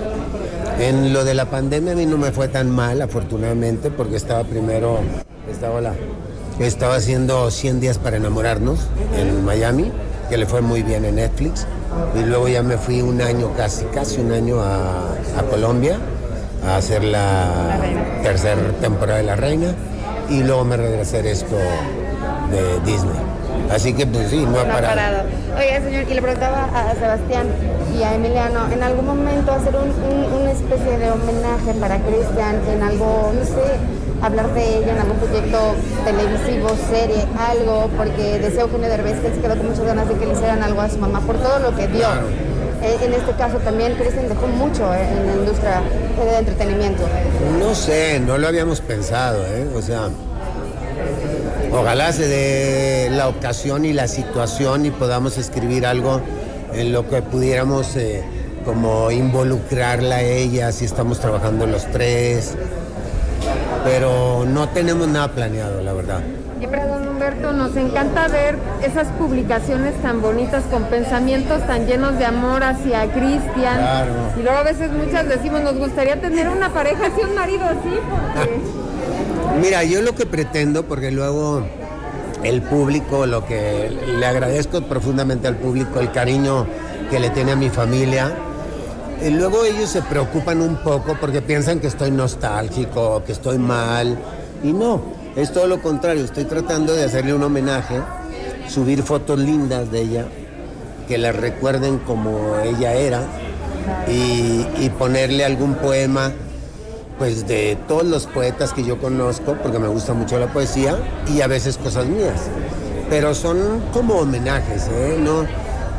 en 0.81 1.13
lo 1.13 1.25
de 1.25 1.35
la 1.35 1.47
pandemia 1.47 1.93
a 1.93 1.97
mí 1.97 2.07
no 2.07 2.19
me 2.19 2.31
fue 2.33 2.49
tan 2.49 2.71
mal, 2.71 3.01
afortunadamente, 3.03 3.91
porque 3.91 4.17
estaba 4.17 4.45
primero, 4.45 4.99
estaba, 5.51 5.81
la, 5.81 5.95
estaba 6.61 6.97
haciendo 6.97 7.51
100 7.51 7.81
días 7.81 7.99
para 7.99 8.17
enamorarnos 8.17 8.81
en 9.17 9.45
Miami, 9.45 9.91
que 10.29 10.37
le 10.37 10.47
fue 10.47 10.61
muy 10.61 10.83
bien 10.83 11.05
en 11.05 11.17
Netflix, 11.17 11.67
y 12.15 12.25
luego 12.25 12.47
ya 12.49 12.63
me 12.63 12.77
fui 12.77 13.03
un 13.03 13.21
año, 13.21 13.51
casi, 13.57 13.85
casi 13.87 14.21
un 14.21 14.31
año 14.33 14.61
a, 14.61 15.09
a 15.37 15.43
Colombia 15.51 15.99
a 16.67 16.77
hacer 16.77 17.05
la, 17.05 17.79
tercera 18.23 18.61
temporada 18.81 19.19
de 19.19 19.25
La 19.25 19.37
Reina, 19.37 19.75
y 20.29 20.43
luego 20.43 20.65
me 20.65 20.77
regresé 20.77 21.19
a 21.19 21.21
esto 21.31 21.57
de 22.51 22.81
Disney. 22.91 23.17
Así 23.73 23.93
que 23.93 24.07
pues 24.07 24.31
sí, 24.31 24.45
no 24.47 24.59
ha 24.61 24.65
parado. 24.65 24.87
parado. 24.89 25.19
Oiga, 25.59 25.81
señor, 25.83 26.05
y 26.09 26.15
le 26.15 26.23
preguntaba 26.23 26.65
a 26.75 26.95
Sebastián 26.95 27.47
y 27.99 28.03
a 28.03 28.15
Emiliano, 28.15 28.71
¿en 28.73 28.83
algún 28.83 29.07
momento 29.07 29.53
hacer 29.53 29.75
un- 29.77 29.91
un- 29.91 30.41
una 30.43 30.51
especie 30.53 30.99
de 30.99 31.11
homenaje 31.11 31.75
para 31.81 31.99
Cristian 31.99 32.57
en 32.73 32.83
algo, 32.83 33.33
no 33.39 33.45
sé, 33.45 33.77
hablar 34.23 34.53
de 34.55 34.79
ella 34.79 34.93
en 34.93 34.99
algún 34.99 35.17
proyecto 35.19 35.59
televisivo, 36.05 36.69
serie, 36.91 37.25
algo? 37.39 37.89
Porque 37.97 38.39
decía 38.39 38.63
Eugenio 38.63 38.89
Derbez 38.89 39.21
que 39.21 39.35
se 39.35 39.41
quedó 39.41 39.57
con 39.57 39.69
muchas 39.69 39.85
ganas 39.85 40.09
de 40.09 40.15
que 40.15 40.27
le 40.27 40.33
hicieran 40.33 40.63
algo 40.63 40.81
a 40.81 40.89
su 40.89 40.99
mamá 40.99 41.21
por 41.21 41.37
todo 41.37 41.59
lo 41.59 41.77
que 41.77 41.89
dio. 41.89 42.07
Eh, 42.07 42.48
en 42.83 43.13
este 43.13 43.33
caso 43.33 43.59
también 43.59 43.95
Cristian 43.95 44.29
dejó 44.29 44.47
mucho 44.47 44.93
eh, 44.95 45.09
en 45.09 45.27
la 45.27 45.33
industria 45.35 45.83
eh, 46.21 46.25
de 46.25 46.39
entretenimiento. 46.39 47.03
No 47.59 47.75
sé, 47.75 48.21
no 48.21 48.39
lo 48.39 48.49
habíamos 48.49 48.81
pensado, 48.81 49.45
¿eh? 49.47 49.67
O 49.75 49.83
sea, 49.83 50.09
ojalá 51.73 52.13
se 52.13 52.29
dé 52.29 53.11
la 53.11 53.29
ocasión 53.29 53.85
y 53.85 53.93
la 53.93 54.09
situación 54.09 54.87
y 54.87 54.91
podamos 54.91 55.39
escribir 55.39 55.87
algo 55.87 56.21
en 56.73 56.93
lo 56.93 57.09
que 57.09 57.23
pudiéramos 57.23 57.97
eh, 57.97 58.23
como 58.65 59.11
involucrarla 59.11 60.17
a 60.17 60.23
ella, 60.23 60.73
si 60.73 60.85
estamos 60.85 61.21
trabajando 61.21 61.67
los 61.67 61.87
tres. 61.91 62.55
Pero 63.85 64.45
no 64.47 64.69
tenemos 64.69 65.09
nada 65.09 65.29
planeado, 65.29 65.83
la 65.83 65.93
verdad. 65.93 66.21
Y 66.61 66.67
nos 67.37 67.77
encanta 67.77 68.29
ver 68.29 68.57
esas 68.83 69.09
publicaciones 69.19 69.95
tan 70.03 70.23
bonitas 70.23 70.65
con 70.71 70.85
pensamientos 70.85 71.67
tan 71.67 71.87
llenos 71.87 72.19
de 72.19 72.25
amor 72.25 72.65
hacia 72.65 73.11
Cristian. 73.13 73.79
Claro. 73.79 74.13
Y 74.39 74.43
luego 74.43 74.59
a 74.59 74.63
veces 74.63 74.91
muchas 74.93 75.29
decimos, 75.29 75.63
nos 75.63 75.77
gustaría 75.77 76.21
tener 76.21 76.49
una 76.49 76.73
pareja 76.73 77.07
así, 77.07 77.21
un 77.23 77.35
marido 77.35 77.65
así, 77.65 77.99
porque... 78.35 78.61
Mira, 79.61 79.85
yo 79.85 80.03
lo 80.03 80.15
que 80.15 80.27
pretendo, 80.27 80.85
porque 80.85 81.11
luego 81.11 81.63
el 82.45 82.63
público, 82.63 83.27
lo 83.27 83.45
que 83.45 83.91
le 84.19 84.27
agradezco 84.27 84.81
profundamente 84.83 85.49
al 85.49 85.57
público, 85.57 86.01
el 86.01 86.13
cariño 86.13 86.67
que 87.11 87.19
le 87.19 87.31
tiene 87.31 87.53
a 87.53 87.57
mi 87.57 87.69
familia, 87.69 88.33
y 89.25 89.31
luego 89.31 89.65
ellos 89.65 89.91
se 89.91 90.03
preocupan 90.03 90.61
un 90.61 90.77
poco 90.77 91.17
porque 91.21 91.43
piensan 91.43 91.81
que 91.81 91.89
estoy 91.89 92.11
nostálgico, 92.11 93.23
que 93.25 93.33
estoy 93.33 93.59
mal, 93.59 94.17
y 94.63 94.73
no, 94.73 95.18
es 95.37 95.53
todo 95.53 95.67
lo 95.67 95.81
contrario, 95.83 96.25
estoy 96.25 96.45
tratando 96.45 96.93
de 96.95 97.05
hacerle 97.05 97.35
un 97.35 97.43
homenaje, 97.43 98.01
subir 98.69 99.03
fotos 99.03 99.39
lindas 99.39 99.91
de 99.91 100.01
ella, 100.01 100.25
que 101.07 101.19
la 101.19 101.33
recuerden 101.33 101.99
como 101.99 102.57
ella 102.65 102.93
era, 102.95 103.23
y, 104.09 104.67
y 104.81 104.91
ponerle 104.99 105.45
algún 105.45 105.75
poema 105.75 106.33
pues 107.19 107.49
de 107.49 107.77
todos 107.89 108.05
los 108.05 108.27
poetas 108.27 108.73
que 108.73 108.85
yo 108.85 108.99
conozco, 109.01 109.57
porque 109.63 109.79
me 109.79 109.89
gusta 109.89 110.13
mucho 110.15 110.39
la 110.39 110.47
poesía, 110.47 110.97
y 111.27 111.41
a 111.41 111.47
veces 111.49 111.77
cosas 111.77 112.07
mías. 112.07 112.43
Pero 113.11 113.35
son 113.35 113.83
como 113.93 114.15
homenajes, 114.21 114.85
¿eh? 114.89 115.17
No, 115.19 115.45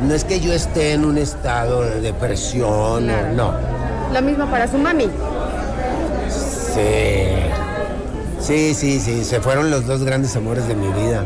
no 0.06 0.14
es 0.14 0.24
que 0.24 0.40
yo 0.40 0.52
esté 0.54 0.92
en 0.92 1.04
un 1.04 1.18
estado 1.18 1.82
de 1.82 2.00
depresión, 2.00 3.10
o- 3.10 3.32
no. 3.34 3.52
Lo 4.14 4.22
mismo 4.22 4.46
para 4.50 4.66
su 4.66 4.78
mami. 4.78 5.10
Sí. 6.28 6.80
Sí, 8.50 8.74
sí, 8.74 8.98
sí, 8.98 9.24
se 9.24 9.40
fueron 9.40 9.70
los 9.70 9.86
dos 9.86 10.02
grandes 10.02 10.34
amores 10.34 10.66
de 10.66 10.74
mi 10.74 10.88
vida. 10.88 11.24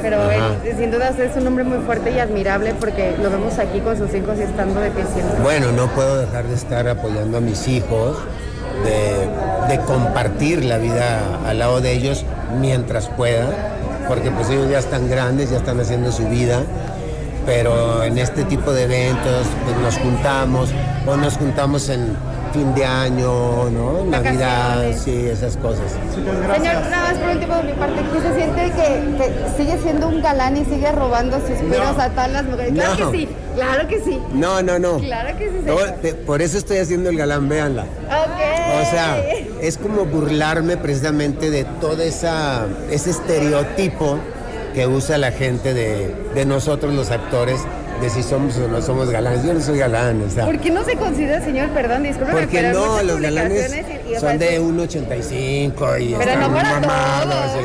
Pero 0.00 0.30
él, 0.30 0.42
sin 0.78 0.90
duda 0.90 1.10
es 1.10 1.36
un 1.36 1.46
hombre 1.46 1.62
muy 1.62 1.84
fuerte 1.84 2.10
y 2.10 2.18
admirable 2.18 2.72
porque 2.80 3.14
lo 3.22 3.30
vemos 3.30 3.58
aquí 3.58 3.80
con 3.80 3.98
sus 3.98 4.14
hijos 4.14 4.38
y 4.38 4.44
estando 4.44 4.80
de 4.80 4.90
pie 4.90 5.04
siempre. 5.12 5.40
Bueno, 5.42 5.72
no 5.72 5.88
puedo 5.88 6.16
dejar 6.16 6.46
de 6.46 6.54
estar 6.54 6.88
apoyando 6.88 7.36
a 7.36 7.40
mis 7.42 7.68
hijos, 7.68 8.16
de, 8.82 9.76
de 9.76 9.84
compartir 9.84 10.64
la 10.64 10.78
vida 10.78 11.20
al 11.46 11.58
lado 11.58 11.82
de 11.82 11.92
ellos 11.92 12.24
mientras 12.58 13.08
pueda, 13.08 13.50
porque 14.08 14.30
pues 14.30 14.48
ellos 14.48 14.70
ya 14.70 14.78
están 14.78 15.10
grandes, 15.10 15.50
ya 15.50 15.58
están 15.58 15.78
haciendo 15.78 16.12
su 16.12 16.26
vida, 16.28 16.62
pero 17.44 18.04
en 18.04 18.16
este 18.16 18.44
tipo 18.44 18.72
de 18.72 18.84
eventos 18.84 19.46
pues 19.66 19.76
nos 19.82 19.98
juntamos 19.98 20.70
o 21.06 21.14
nos 21.14 21.36
juntamos 21.36 21.90
en 21.90 22.16
fin 22.52 22.74
de 22.74 22.84
año, 22.84 23.70
¿no? 23.70 24.04
Navidad, 24.04 24.84
sí, 24.96 25.26
esas 25.26 25.56
cosas. 25.56 25.84
Señor, 26.14 26.34
nada 26.90 27.08
más 27.12 27.14
por 27.18 27.28
último 27.30 27.56
de 27.56 27.62
mi 27.64 27.72
parte, 27.72 28.00
¿qué 28.12 28.20
se 28.20 28.34
siente 28.34 28.62
que, 28.72 29.16
que 29.18 29.32
sigue 29.56 29.78
siendo 29.82 30.08
un 30.08 30.22
galán 30.22 30.56
y 30.56 30.64
sigue 30.64 30.90
robando 30.92 31.38
suspiros 31.40 31.96
No. 31.96 32.02
a 32.02 32.08
todas 32.10 32.30
las 32.32 32.44
mujeres? 32.44 32.72
Claro 32.74 32.94
No. 32.98 33.10
que 33.12 33.18
sí, 33.18 33.28
claro 33.54 33.88
que 33.88 34.00
sí. 34.00 34.18
No, 34.32 34.62
no, 34.62 34.78
no. 34.78 34.98
Claro 34.98 35.36
que 35.38 35.48
sí, 35.48 35.56
No, 35.64 35.78
señor. 35.78 35.94
te- 36.02 36.14
por 36.14 36.42
eso 36.42 36.58
estoy 36.58 36.78
haciendo 36.78 37.10
el 37.10 37.16
galán, 37.16 37.48
véanla. 37.48 37.82
Ok. 37.82 38.82
O 38.86 38.90
sea, 38.90 39.18
es 39.60 39.78
como 39.78 40.04
burlarme 40.04 40.76
precisamente 40.76 41.50
de 41.50 41.64
todo 41.64 42.02
esa, 42.02 42.66
ese 42.90 43.10
estereotipo 43.10 44.18
que 44.74 44.86
usa 44.86 45.18
la 45.18 45.32
gente 45.32 45.74
de, 45.74 46.14
de 46.34 46.44
nosotros 46.44 46.92
los 46.94 47.10
actores, 47.10 47.60
de 48.00 48.10
si 48.10 48.22
somos 48.22 48.56
o 48.58 48.68
no 48.68 48.80
somos 48.80 49.10
galanes. 49.10 49.44
Yo 49.44 49.54
no 49.54 49.60
soy 49.60 49.78
galán, 49.78 50.22
o 50.26 50.30
sea. 50.30 50.44
¿Por 50.44 50.58
qué 50.58 50.70
no 50.70 50.84
se 50.84 50.96
considera, 50.96 51.40
señor, 51.44 51.68
perdón, 51.70 52.04
discúlpeme, 52.04 52.40
Porque 52.40 52.58
pero 52.58 52.72
no, 52.78 53.02
los 53.02 53.20
galanes 53.20 53.72
y- 54.08 54.14
o 54.14 54.20
son 54.20 54.38
sea, 54.38 54.38
de 54.38 54.60
1,85 54.60 55.98
y 56.00 56.14
Pero 56.14 56.36
no 56.40 56.54
para 56.54 56.80
mamados, 56.80 57.52
todos, 57.52 57.64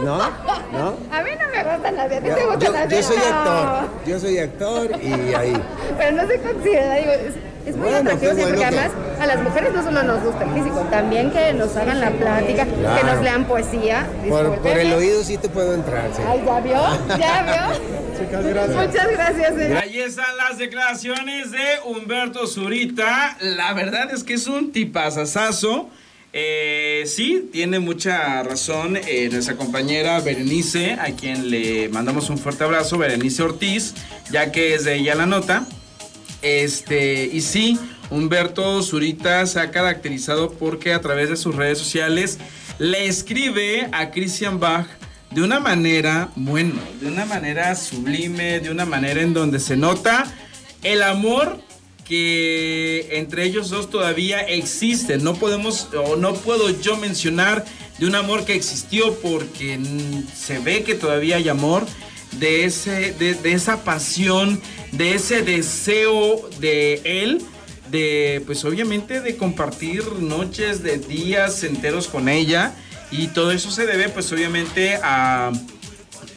y-. 0.00 0.04
¿No? 0.04 0.18
¿No? 0.72 0.96
A 1.10 1.22
mí 1.22 1.30
no 1.40 1.48
me 1.64 1.72
gusta 1.74 1.90
nadie, 1.90 2.16
a 2.16 2.20
ti 2.20 2.28
Yo, 2.28 2.34
te 2.34 2.44
gusta 2.46 2.66
yo- 2.88 2.96
yo 2.96 3.02
soy 3.02 3.16
No. 3.16 3.24
actor, 3.24 3.88
yo 4.06 4.20
soy 4.20 4.38
actor 4.38 4.90
y 5.02 5.34
ahí. 5.34 5.62
Pero 5.98 6.12
no 6.22 6.26
se 6.28 6.38
considera, 6.40 6.94
digo, 6.96 7.12
es, 7.12 7.34
es 7.66 7.76
muy 7.76 7.84
Bueno, 7.88 7.98
atractivo, 8.10 8.30
porque 8.32 8.44
bueno 8.44 8.58
que- 8.58 8.64
además 8.66 8.90
a 9.20 9.26
las 9.26 9.42
mujeres 9.42 9.72
no 9.74 9.82
solo 9.84 10.02
nos 10.02 10.22
gusta 10.22 10.44
el 10.44 10.50
físico, 10.50 10.80
también 10.90 11.30
que 11.30 11.52
nos 11.54 11.76
hagan 11.76 12.00
la 12.00 12.10
plática, 12.10 12.64
que 12.64 13.04
nos 13.06 13.22
lean 13.22 13.44
poesía. 13.44 14.06
Por, 14.28 14.56
por 14.58 14.70
el 14.72 14.92
oído 14.92 15.22
sí 15.22 15.36
te 15.38 15.48
puedo 15.48 15.74
entrar, 15.74 16.10
sí. 16.14 16.22
Ay, 16.28 16.42
¿ya 16.44 16.60
vio? 16.60 17.18
¿Ya 17.18 17.42
vio? 17.42 17.93
Muchas 18.14 19.10
gracias, 19.10 19.54
señor. 19.56 19.76
Ahí 19.78 19.98
están 19.98 20.36
las 20.36 20.58
declaraciones 20.58 21.50
de 21.50 21.64
Humberto 21.84 22.46
Zurita. 22.46 23.36
La 23.40 23.72
verdad 23.74 24.12
es 24.12 24.22
que 24.22 24.34
es 24.34 24.46
un 24.46 24.72
tipazazazo. 24.72 25.90
Eh, 26.32 27.04
sí, 27.06 27.48
tiene 27.52 27.78
mucha 27.78 28.42
razón 28.42 28.96
eh, 28.96 29.28
nuestra 29.30 29.56
compañera 29.56 30.20
Berenice, 30.20 30.92
a 30.92 31.12
quien 31.12 31.50
le 31.50 31.88
mandamos 31.88 32.28
un 32.28 32.38
fuerte 32.38 32.64
abrazo, 32.64 32.98
Berenice 32.98 33.42
Ortiz, 33.42 33.94
ya 34.30 34.50
que 34.50 34.74
es 34.74 34.84
de 34.84 34.96
ella 34.96 35.14
la 35.14 35.26
nota. 35.26 35.66
Este, 36.42 37.24
y 37.24 37.40
sí, 37.40 37.78
Humberto 38.10 38.82
Zurita 38.82 39.46
se 39.46 39.60
ha 39.60 39.70
caracterizado 39.70 40.52
porque 40.52 40.92
a 40.92 41.00
través 41.00 41.30
de 41.30 41.36
sus 41.36 41.54
redes 41.54 41.78
sociales 41.78 42.38
le 42.78 43.06
escribe 43.06 43.88
a 43.92 44.10
Christian 44.10 44.58
Bach 44.60 44.86
de 45.34 45.42
una 45.42 45.58
manera, 45.58 46.30
bueno, 46.36 46.80
de 47.00 47.08
una 47.08 47.24
manera 47.24 47.74
sublime, 47.74 48.60
de 48.60 48.70
una 48.70 48.84
manera 48.84 49.20
en 49.20 49.34
donde 49.34 49.58
se 49.58 49.76
nota 49.76 50.32
el 50.82 51.02
amor 51.02 51.58
que 52.04 53.08
entre 53.18 53.44
ellos 53.44 53.70
dos 53.70 53.90
todavía 53.90 54.40
existe. 54.40 55.18
No 55.18 55.34
podemos 55.34 55.88
o 55.94 56.16
no 56.16 56.34
puedo 56.34 56.70
yo 56.80 56.96
mencionar 56.96 57.64
de 57.98 58.06
un 58.06 58.14
amor 58.14 58.44
que 58.44 58.54
existió 58.54 59.14
porque 59.20 59.78
se 60.36 60.58
ve 60.58 60.84
que 60.84 60.94
todavía 60.94 61.36
hay 61.36 61.48
amor 61.48 61.84
de 62.38 62.64
ese 62.64 63.12
de, 63.12 63.34
de 63.34 63.52
esa 63.52 63.82
pasión, 63.82 64.60
de 64.92 65.14
ese 65.14 65.42
deseo 65.42 66.48
de 66.60 67.00
él 67.04 67.42
de 67.90 68.42
pues 68.46 68.64
obviamente 68.64 69.20
de 69.20 69.36
compartir 69.36 70.04
noches, 70.20 70.82
de 70.82 70.98
días 70.98 71.64
enteros 71.64 72.08
con 72.08 72.28
ella 72.28 72.74
y 73.10 73.28
todo 73.28 73.52
eso 73.52 73.70
se 73.70 73.86
debe 73.86 74.08
pues 74.08 74.32
obviamente 74.32 74.98
a 75.02 75.52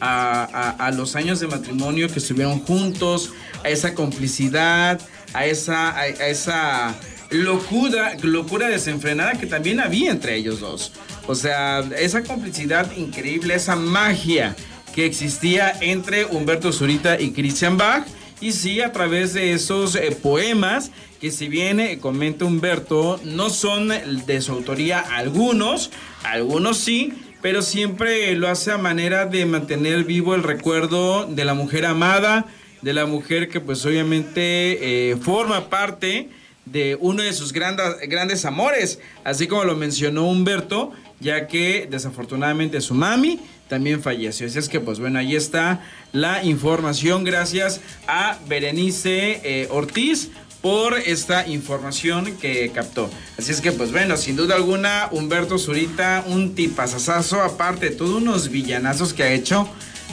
a, 0.00 0.90
los 0.94 1.16
años 1.16 1.40
de 1.40 1.46
matrimonio 1.46 2.08
que 2.08 2.18
estuvieron 2.18 2.60
juntos, 2.60 3.32
a 3.64 3.68
esa 3.68 3.94
complicidad, 3.94 5.00
a 5.34 5.46
esa, 5.46 6.06
esa 6.06 6.94
locura, 7.30 8.16
locura 8.22 8.68
desenfrenada 8.68 9.32
que 9.32 9.46
también 9.46 9.80
había 9.80 10.10
entre 10.10 10.36
ellos 10.36 10.60
dos. 10.60 10.92
O 11.26 11.34
sea, 11.34 11.80
esa 11.98 12.22
complicidad 12.22 12.90
increíble, 12.96 13.54
esa 13.54 13.76
magia 13.76 14.56
que 14.94 15.04
existía 15.04 15.76
entre 15.80 16.24
Humberto 16.24 16.72
Zurita 16.72 17.20
y 17.20 17.32
Christian 17.32 17.76
Bach. 17.76 18.06
Y 18.40 18.52
sí, 18.52 18.80
a 18.80 18.92
través 18.92 19.34
de 19.34 19.52
esos 19.52 19.96
eh, 19.96 20.16
poemas 20.22 20.92
que 21.20 21.30
si 21.30 21.48
bien 21.48 21.98
comenta 22.00 22.44
Humberto, 22.44 23.20
no 23.24 23.50
son 23.50 23.88
de 23.88 24.40
su 24.40 24.52
autoría 24.52 25.00
algunos, 25.00 25.90
algunos 26.22 26.78
sí, 26.78 27.12
pero 27.42 27.62
siempre 27.62 28.34
lo 28.34 28.48
hace 28.48 28.72
a 28.72 28.78
manera 28.78 29.26
de 29.26 29.46
mantener 29.46 30.04
vivo 30.04 30.34
el 30.34 30.42
recuerdo 30.42 31.26
de 31.26 31.44
la 31.44 31.54
mujer 31.54 31.86
amada, 31.86 32.46
de 32.82 32.92
la 32.92 33.06
mujer 33.06 33.48
que 33.48 33.60
pues 33.60 33.84
obviamente 33.84 35.10
eh, 35.10 35.16
forma 35.16 35.68
parte 35.68 36.28
de 36.66 36.96
uno 37.00 37.22
de 37.22 37.32
sus 37.32 37.52
grandes, 37.52 37.86
grandes 38.08 38.44
amores, 38.44 39.00
así 39.24 39.46
como 39.46 39.64
lo 39.64 39.74
mencionó 39.74 40.28
Humberto, 40.28 40.92
ya 41.20 41.46
que 41.48 41.88
desafortunadamente 41.90 42.80
su 42.80 42.94
mami 42.94 43.40
también 43.68 44.02
falleció. 44.02 44.46
Así 44.46 44.58
es 44.58 44.68
que 44.68 44.80
pues 44.80 44.98
bueno, 45.00 45.18
ahí 45.18 45.34
está 45.34 45.84
la 46.12 46.44
información 46.44 47.24
gracias 47.24 47.80
a 48.06 48.38
Berenice 48.48 49.40
eh, 49.44 49.68
Ortiz 49.70 50.30
por 50.60 50.98
esta 50.98 51.46
información 51.46 52.36
que 52.38 52.70
captó. 52.72 53.10
Así 53.38 53.52
es 53.52 53.60
que, 53.60 53.72
pues 53.72 53.92
bueno, 53.92 54.16
sin 54.16 54.36
duda 54.36 54.56
alguna, 54.56 55.08
Humberto 55.12 55.58
Zurita, 55.58 56.24
un 56.26 56.54
tipazazazo, 56.54 57.40
aparte 57.42 57.90
de 57.90 57.96
todos 57.96 58.16
unos 58.16 58.48
villanazos 58.48 59.12
que 59.12 59.22
ha 59.22 59.32
hecho, 59.32 59.68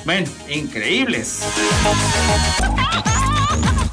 bueno, 0.05 0.29
increíbles. 0.49 1.39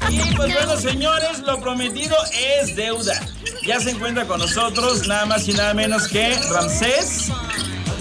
Y 0.09 0.35
pues 0.35 0.53
bueno, 0.53 0.77
señores, 0.77 1.39
lo 1.39 1.59
prometido 1.59 2.15
es 2.61 2.75
deuda. 2.75 3.19
Ya 3.65 3.79
se 3.79 3.91
encuentra 3.91 4.27
con 4.27 4.39
nosotros 4.39 5.07
nada 5.07 5.25
más 5.25 5.47
y 5.47 5.53
nada 5.53 5.73
menos 5.73 6.07
que 6.07 6.37
Ramsés. 6.51 7.29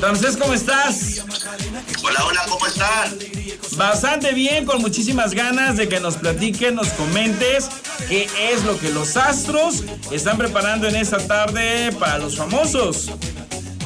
Ramsés, 0.01 0.37
¿cómo 0.37 0.53
estás? 0.53 1.25
Hola, 2.03 2.25
hola, 2.27 2.43
¿cómo 2.49 2.67
estás? 2.67 3.15
Bastante 3.77 4.33
bien, 4.33 4.67
con 4.67 4.81
muchísimas 4.81 5.33
ganas 5.33 5.77
de 5.77 5.89
que 5.89 6.01
nos 6.01 6.17
platiques, 6.17 6.73
nos 6.75 6.89
comentes 6.91 7.69
qué 8.13 8.29
es 8.53 8.63
lo 8.65 8.79
que 8.79 8.91
los 8.91 9.17
astros 9.17 9.85
están 10.11 10.37
preparando 10.37 10.87
en 10.87 10.97
esta 10.97 11.17
tarde 11.27 11.91
para 11.99 12.19
los 12.19 12.37
famosos. 12.37 13.11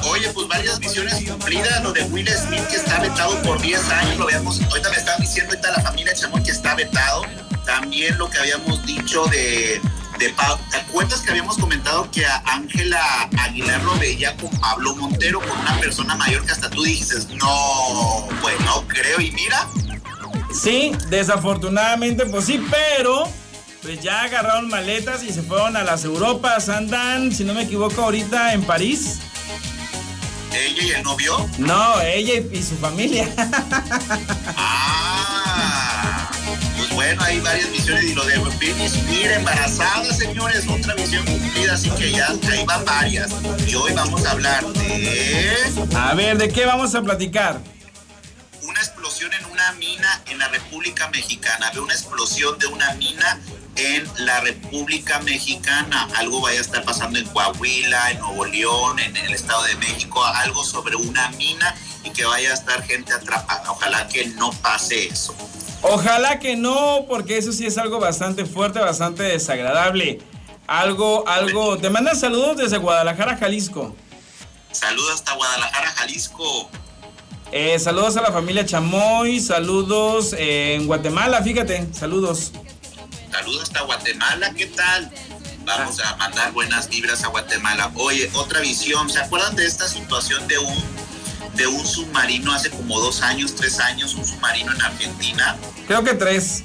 Oye, 0.03 0.27
pues 0.33 0.49
varias 0.49 0.79
visiones 0.79 1.23
cumplidas, 1.23 1.81
lo 1.81 1.93
de 1.93 2.03
Will 2.03 2.27
Smith 2.27 2.61
que 2.67 2.75
está 2.75 2.99
vetado 2.99 3.41
por 3.43 3.61
10 3.61 3.89
años, 3.89 4.17
lo 4.17 4.25
veamos, 4.25 4.61
ahorita 4.61 4.89
me 4.89 4.97
están 4.97 5.21
diciendo 5.21 5.53
ahorita 5.53 5.71
la 5.71 5.81
familia 5.81 6.13
Chamoy 6.13 6.43
que 6.43 6.51
está 6.51 6.75
vetado, 6.75 7.21
también 7.65 8.17
lo 8.17 8.29
que 8.29 8.37
habíamos 8.39 8.85
dicho 8.85 9.25
de 9.27 9.79
de 10.19 10.33
¿Te 10.71 10.77
acuerdas 10.77 11.21
que 11.21 11.29
habíamos 11.29 11.57
comentado 11.57 12.11
que 12.11 12.25
a 12.25 12.41
Ángela 12.47 13.29
Aguilar 13.37 13.81
lo 13.83 13.97
veía 13.97 14.35
con 14.35 14.49
Pablo 14.59 14.93
Montero, 14.95 15.39
con 15.39 15.57
una 15.57 15.79
persona 15.79 16.15
mayor 16.15 16.43
que 16.43 16.51
hasta 16.51 16.69
tú 16.69 16.83
dices, 16.83 17.29
no, 17.29 18.27
pues 18.41 18.59
no 18.61 18.85
creo, 18.89 19.21
y 19.21 19.31
mira. 19.31 19.69
Sí, 20.51 20.91
desafortunadamente, 21.09 22.25
pues 22.25 22.45
sí, 22.45 22.61
pero 22.69 23.31
pues 23.87 24.01
ya 24.01 24.23
agarraron 24.23 24.67
maletas 24.67 25.23
y 25.23 25.31
se 25.31 25.41
fueron 25.41 25.77
a 25.77 25.83
las 25.85 26.03
Europas. 26.03 26.67
Andan, 26.67 27.33
si 27.33 27.45
no 27.45 27.53
me 27.53 27.63
equivoco, 27.63 28.01
ahorita 28.03 28.51
en 28.51 28.61
París. 28.63 29.19
¿Ella 30.53 30.83
y 30.83 30.89
el 30.89 31.03
novio? 31.03 31.49
No, 31.57 32.01
ella 32.01 32.33
y, 32.51 32.61
su 32.61 32.75
familia. 32.75 33.29
ah 34.57 36.29
bueno, 36.95 37.23
hay 37.23 37.39
varias 37.39 37.69
misiones 37.69 38.03
y 38.03 38.13
lo 38.13 38.25
de 38.25 38.37
Britney 38.39 38.89
embarazada, 39.23 40.13
señores, 40.13 40.67
otra 40.67 40.93
misión 40.95 41.25
cumplida, 41.25 41.75
así 41.75 41.89
que 41.91 42.11
ya 42.11 42.27
ahí 42.51 42.65
van 42.65 42.83
varias. 42.83 43.31
Y 43.65 43.75
hoy 43.75 43.93
vamos 43.93 44.25
a 44.25 44.31
hablar 44.31 44.65
de... 44.65 45.55
A 45.95 46.13
ver, 46.13 46.37
¿de 46.37 46.49
qué 46.49 46.65
vamos 46.65 46.93
a 46.93 47.01
platicar? 47.03 47.61
Una 48.63 48.79
explosión 48.79 49.31
en 49.31 49.45
una 49.45 49.71
mina 49.73 50.23
en 50.25 50.39
la 50.39 50.49
República 50.49 51.07
Mexicana. 51.09 51.71
Ve 51.73 51.79
una 51.79 51.93
explosión 51.93 52.59
de 52.59 52.67
una 52.67 52.93
mina 52.95 53.39
en 53.77 54.07
la 54.25 54.41
República 54.41 55.19
Mexicana. 55.21 56.09
Algo 56.15 56.41
vaya 56.41 56.59
a 56.59 56.61
estar 56.61 56.83
pasando 56.83 57.19
en 57.19 57.27
Coahuila, 57.27 58.11
en 58.11 58.19
Nuevo 58.19 58.45
León, 58.45 58.99
en 58.99 59.15
el 59.15 59.33
Estado 59.33 59.63
de 59.63 59.75
México, 59.75 60.23
algo 60.25 60.63
sobre 60.63 60.95
una 60.95 61.29
mina 61.31 61.75
y 62.03 62.09
que 62.09 62.25
vaya 62.25 62.51
a 62.51 62.53
estar 62.53 62.83
gente 62.83 63.13
atrapada. 63.13 63.71
Ojalá 63.71 64.07
que 64.07 64.25
no 64.25 64.51
pase 64.51 65.07
eso. 65.07 65.35
Ojalá 65.81 66.39
que 66.39 66.55
no, 66.55 67.05
porque 67.07 67.37
eso 67.37 67.51
sí 67.51 67.65
es 67.65 67.77
algo 67.77 67.99
bastante 67.99 68.45
fuerte, 68.45 68.79
bastante 68.79 69.23
desagradable. 69.23 70.19
Algo, 70.65 71.27
algo. 71.27 71.77
Te 71.77 71.89
mandan 71.89 72.15
saludos 72.17 72.57
desde 72.57 72.77
Guadalajara, 72.77 73.37
Jalisco. 73.37 73.95
Saludos 74.71 75.13
hasta 75.15 75.33
Guadalajara, 75.33 75.91
Jalisco. 75.91 76.69
Eh, 77.51 77.79
saludos 77.79 78.17
a 78.17 78.21
la 78.21 78.31
familia 78.31 78.65
Chamoy, 78.65 79.39
saludos 79.39 80.33
eh, 80.37 80.75
en 80.75 80.85
Guatemala, 80.85 81.41
fíjate, 81.41 81.87
saludos. 81.93 82.51
Saludos 83.37 83.63
hasta 83.63 83.81
Guatemala, 83.81 84.51
¿qué 84.57 84.65
tal? 84.65 85.11
Vamos 85.63 85.99
a 85.99 86.15
mandar 86.15 86.51
buenas 86.53 86.89
vibras 86.89 87.23
a 87.23 87.27
Guatemala. 87.27 87.91
Oye, 87.93 88.31
otra 88.33 88.61
visión, 88.61 89.11
¿se 89.11 89.19
acuerdan 89.19 89.55
de 89.55 89.67
esta 89.67 89.87
situación 89.87 90.47
de 90.47 90.57
un 90.57 90.83
de 91.53 91.67
un 91.67 91.85
submarino 91.85 92.51
hace 92.51 92.71
como 92.71 92.99
dos 92.99 93.21
años, 93.21 93.53
tres 93.55 93.79
años, 93.79 94.15
un 94.15 94.25
submarino 94.25 94.73
en 94.73 94.81
Argentina. 94.81 95.55
Creo 95.85 96.03
que 96.03 96.15
tres. 96.15 96.63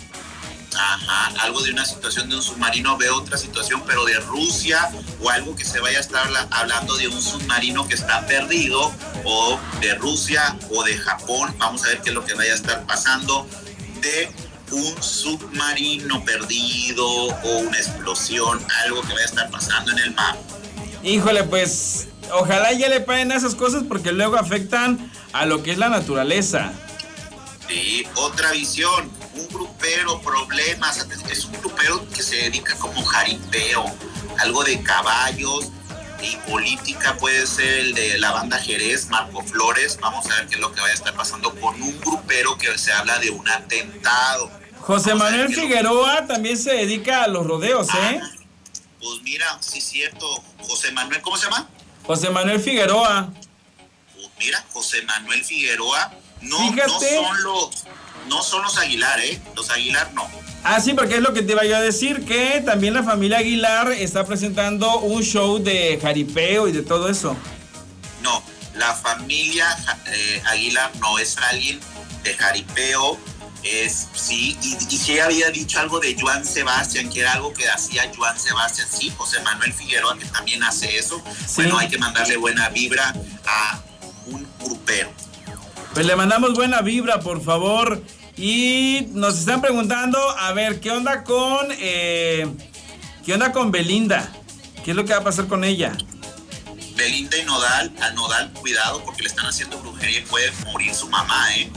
Ajá, 0.74 1.42
algo 1.42 1.60
de 1.60 1.72
una 1.72 1.84
situación 1.84 2.30
de 2.30 2.36
un 2.36 2.42
submarino, 2.42 2.96
veo 2.96 3.16
otra 3.16 3.36
situación, 3.36 3.82
pero 3.86 4.06
de 4.06 4.18
Rusia 4.20 4.90
o 5.20 5.28
algo 5.28 5.54
que 5.54 5.66
se 5.66 5.78
vaya 5.78 5.98
a 5.98 6.00
estar 6.00 6.26
hablando 6.52 6.96
de 6.96 7.08
un 7.08 7.20
submarino 7.20 7.86
que 7.86 7.94
está 7.96 8.26
perdido 8.26 8.94
o 9.24 9.60
de 9.82 9.94
Rusia 9.96 10.56
o 10.70 10.82
de 10.84 10.96
Japón. 10.96 11.54
Vamos 11.58 11.84
a 11.84 11.88
ver 11.88 12.00
qué 12.00 12.08
es 12.08 12.14
lo 12.14 12.24
que 12.24 12.32
vaya 12.32 12.52
a 12.52 12.56
estar 12.56 12.86
pasando 12.86 13.46
de 14.00 14.30
un 14.72 15.02
submarino 15.02 16.24
perdido 16.24 17.06
o 17.06 17.58
una 17.58 17.76
explosión, 17.76 18.64
algo 18.84 19.02
que 19.02 19.12
vaya 19.12 19.22
a 19.22 19.28
estar 19.28 19.50
pasando 19.50 19.92
en 19.92 19.98
el 19.98 20.14
mar. 20.14 20.36
Híjole, 21.02 21.44
pues 21.44 22.08
ojalá 22.32 22.72
ya 22.72 22.88
le 22.88 23.00
paguen 23.00 23.32
esas 23.32 23.54
cosas 23.54 23.84
porque 23.86 24.12
luego 24.12 24.36
afectan 24.36 25.12
a 25.32 25.46
lo 25.46 25.62
que 25.62 25.72
es 25.72 25.78
la 25.78 25.88
naturaleza. 25.88 26.72
Sí, 27.68 28.04
otra 28.16 28.52
visión, 28.52 29.10
un 29.34 29.48
grupero, 29.48 30.20
problemas, 30.20 31.06
es 31.30 31.44
un 31.44 31.52
grupero 31.52 32.06
que 32.10 32.22
se 32.22 32.36
dedica 32.36 32.74
como 32.76 33.02
jaripeo, 33.04 33.84
algo 34.38 34.64
de 34.64 34.82
caballos 34.82 35.70
y 36.22 36.36
política 36.48 37.16
puede 37.16 37.46
ser 37.46 37.80
el 37.80 37.94
de 37.94 38.18
la 38.18 38.30
banda 38.32 38.58
Jerez, 38.58 39.08
Marco 39.08 39.42
Flores, 39.42 39.98
vamos 40.00 40.24
a 40.30 40.36
ver 40.36 40.46
qué 40.46 40.54
es 40.54 40.60
lo 40.60 40.72
que 40.72 40.80
vaya 40.80 40.92
a 40.92 40.96
estar 40.96 41.14
pasando 41.14 41.52
con 41.56 41.80
un 41.82 42.00
grupero 42.00 42.56
que 42.56 42.76
se 42.78 42.92
habla 42.92 43.18
de 43.18 43.30
un 43.30 43.48
atentado. 43.48 44.61
José 44.82 45.14
Manuel 45.14 45.54
Figueroa 45.54 46.26
también 46.26 46.58
se 46.58 46.72
dedica 46.72 47.22
a 47.22 47.28
los 47.28 47.46
rodeos, 47.46 47.88
¿eh? 47.88 48.20
Ah, 48.20 48.30
pues 49.00 49.22
mira, 49.22 49.58
sí 49.60 49.78
es 49.78 49.84
cierto, 49.84 50.26
José 50.60 50.90
Manuel, 50.90 51.22
¿cómo 51.22 51.36
se 51.36 51.44
llama? 51.44 51.68
José 52.04 52.30
Manuel 52.30 52.60
Figueroa. 52.60 53.32
mira, 54.38 54.64
José 54.72 55.02
Manuel 55.02 55.44
Figueroa. 55.44 56.12
No, 56.40 56.58
no 56.72 56.98
son 56.98 57.42
los, 57.44 57.84
no 58.28 58.42
son 58.42 58.62
los 58.62 58.76
Aguilar, 58.78 59.20
¿eh? 59.20 59.40
Los 59.54 59.70
Aguilar 59.70 60.12
no. 60.14 60.28
Ah, 60.64 60.80
sí, 60.80 60.94
porque 60.94 61.16
es 61.16 61.20
lo 61.20 61.32
que 61.32 61.42
te 61.42 61.52
iba 61.52 61.64
yo 61.64 61.76
a 61.76 61.80
decir, 61.80 62.24
que 62.24 62.60
también 62.64 62.94
la 62.94 63.04
familia 63.04 63.38
Aguilar 63.38 63.92
está 63.92 64.24
presentando 64.26 64.98
un 64.98 65.22
show 65.22 65.58
de 65.58 65.98
jaripeo 66.02 66.66
y 66.66 66.72
de 66.72 66.82
todo 66.82 67.08
eso. 67.08 67.36
No, 68.22 68.42
la 68.74 68.94
familia 68.94 69.76
eh, 70.06 70.42
Aguilar 70.46 70.90
no 70.96 71.18
es 71.20 71.36
alguien 71.38 71.80
de 72.24 72.34
jaripeo, 72.34 73.18
es, 73.62 74.08
sí, 74.14 74.56
y, 74.62 74.76
y 74.94 74.98
si 74.98 75.18
había 75.18 75.50
dicho 75.50 75.78
algo 75.78 76.00
de 76.00 76.16
Joan 76.18 76.44
Sebastián, 76.44 77.08
que 77.10 77.20
era 77.20 77.34
algo 77.34 77.52
que 77.52 77.68
hacía 77.68 78.10
Joan 78.14 78.38
Sebastián, 78.38 78.88
sí, 78.90 79.12
José 79.16 79.40
Manuel 79.40 79.72
Figueroa, 79.72 80.18
que 80.18 80.24
también 80.26 80.62
hace 80.64 80.96
eso. 80.98 81.22
Bueno, 81.56 81.78
hay 81.78 81.88
que 81.88 81.98
mandarle 81.98 82.36
buena 82.36 82.68
vibra 82.68 83.14
a 83.46 83.82
un 84.26 84.46
grupero. 84.60 85.12
Pues 85.94 86.06
le 86.06 86.16
mandamos 86.16 86.54
buena 86.54 86.80
vibra, 86.80 87.20
por 87.20 87.42
favor. 87.42 88.02
Y 88.36 89.08
nos 89.10 89.38
están 89.38 89.60
preguntando, 89.60 90.18
a 90.38 90.52
ver, 90.52 90.80
¿qué 90.80 90.90
onda 90.90 91.22
con, 91.22 91.68
eh, 91.72 92.46
qué 93.24 93.34
onda 93.34 93.52
con 93.52 93.70
Belinda? 93.70 94.32
¿Qué 94.84 94.92
es 94.92 94.96
lo 94.96 95.04
que 95.04 95.12
va 95.12 95.18
a 95.18 95.24
pasar 95.24 95.46
con 95.46 95.64
ella? 95.64 95.92
Belinda 96.96 97.36
y 97.36 97.44
Nodal, 97.44 97.92
al 98.00 98.14
Nodal, 98.14 98.52
cuidado 98.54 99.04
porque 99.04 99.22
le 99.22 99.28
están 99.28 99.46
haciendo 99.46 99.78
brujería 99.78 100.20
y 100.20 100.22
puede 100.22 100.50
morir 100.66 100.94
su 100.94 101.08
mamá, 101.08 101.54
¿eh? 101.56 101.70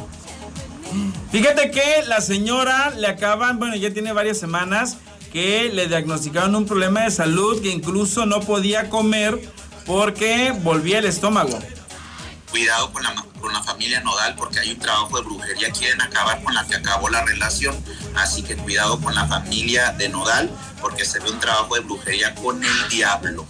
Fíjate 1.35 1.69
que 1.69 2.03
la 2.07 2.21
señora 2.21 2.91
le 2.91 3.07
acaban, 3.07 3.59
bueno, 3.59 3.75
ya 3.75 3.91
tiene 3.91 4.13
varias 4.13 4.37
semanas 4.37 4.95
que 5.33 5.69
le 5.69 5.89
diagnosticaron 5.89 6.55
un 6.55 6.65
problema 6.65 7.01
de 7.01 7.11
salud 7.11 7.61
que 7.61 7.67
incluso 7.71 8.25
no 8.25 8.39
podía 8.39 8.89
comer 8.89 9.41
porque 9.85 10.53
volvía 10.63 10.99
el 10.99 11.03
estómago. 11.03 11.59
Cuidado 12.49 12.89
con 12.93 13.03
la, 13.03 13.13
con 13.41 13.51
la 13.51 13.61
familia 13.61 13.99
Nodal 13.99 14.35
porque 14.37 14.61
hay 14.61 14.71
un 14.71 14.79
trabajo 14.79 15.17
de 15.17 15.23
brujería, 15.23 15.71
quieren 15.71 16.01
acabar 16.01 16.41
con 16.41 16.53
la 16.53 16.65
que 16.65 16.75
acabó 16.75 17.09
la 17.09 17.25
relación, 17.25 17.75
así 18.15 18.41
que 18.41 18.55
cuidado 18.55 19.01
con 19.01 19.13
la 19.13 19.27
familia 19.27 19.91
de 19.91 20.07
Nodal 20.07 20.49
porque 20.79 21.03
se 21.03 21.19
ve 21.19 21.29
un 21.31 21.41
trabajo 21.41 21.75
de 21.75 21.81
brujería 21.81 22.33
con 22.35 22.63
el 22.63 22.89
diablo. 22.89 23.45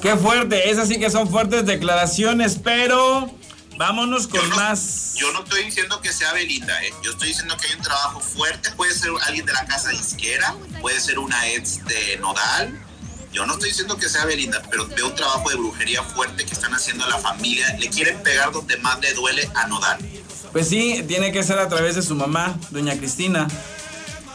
Qué 0.00 0.14
fuerte, 0.16 0.70
esas 0.70 0.86
sí 0.86 1.00
que 1.00 1.10
son 1.10 1.28
fuertes 1.28 1.66
declaraciones, 1.66 2.60
pero 2.62 3.28
vámonos 3.78 4.26
con 4.26 4.46
más. 4.50 5.14
Yo 5.14 5.32
no 5.32 5.42
estoy 5.44 5.64
diciendo 5.64 6.00
que 6.00 6.12
sea 6.12 6.32
Belinda, 6.32 6.82
¿eh? 6.84 6.92
yo 7.02 7.12
estoy 7.12 7.28
diciendo 7.28 7.56
que 7.56 7.68
hay 7.68 7.74
un 7.74 7.82
trabajo 7.82 8.20
fuerte, 8.20 8.70
puede 8.72 8.92
ser 8.92 9.10
alguien 9.22 9.46
de 9.46 9.52
la 9.52 9.64
casa 9.64 9.92
izquierda, 9.92 10.54
puede 10.80 11.00
ser 11.00 11.18
una 11.18 11.48
ex 11.48 11.84
de 11.86 12.18
Nodal, 12.18 12.78
yo 13.32 13.46
no 13.46 13.54
estoy 13.54 13.68
diciendo 13.68 13.96
que 13.96 14.08
sea 14.08 14.24
Belinda, 14.24 14.62
pero 14.70 14.86
veo 14.88 15.08
un 15.08 15.14
trabajo 15.14 15.48
de 15.50 15.56
brujería 15.56 16.02
fuerte 16.02 16.44
que 16.44 16.52
están 16.52 16.74
haciendo 16.74 17.04
a 17.04 17.08
la 17.08 17.18
familia. 17.18 17.76
Le 17.78 17.88
quieren 17.88 18.22
pegar 18.22 18.50
donde 18.52 18.76
más 18.78 18.98
le 19.00 19.12
duele 19.12 19.48
a 19.54 19.68
Nodal. 19.68 19.98
Pues 20.52 20.68
sí, 20.68 21.04
tiene 21.06 21.30
que 21.30 21.42
ser 21.42 21.58
a 21.58 21.68
través 21.68 21.94
de 21.94 22.02
su 22.02 22.14
mamá, 22.14 22.58
doña 22.70 22.96
Cristina. 22.96 23.46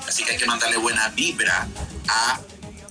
Así 0.08 0.24
que 0.24 0.34
hay 0.34 0.38
que 0.38 0.46
mandarle 0.46 0.78
buena 0.78 1.10
vibra 1.10 1.68
a 2.08 2.40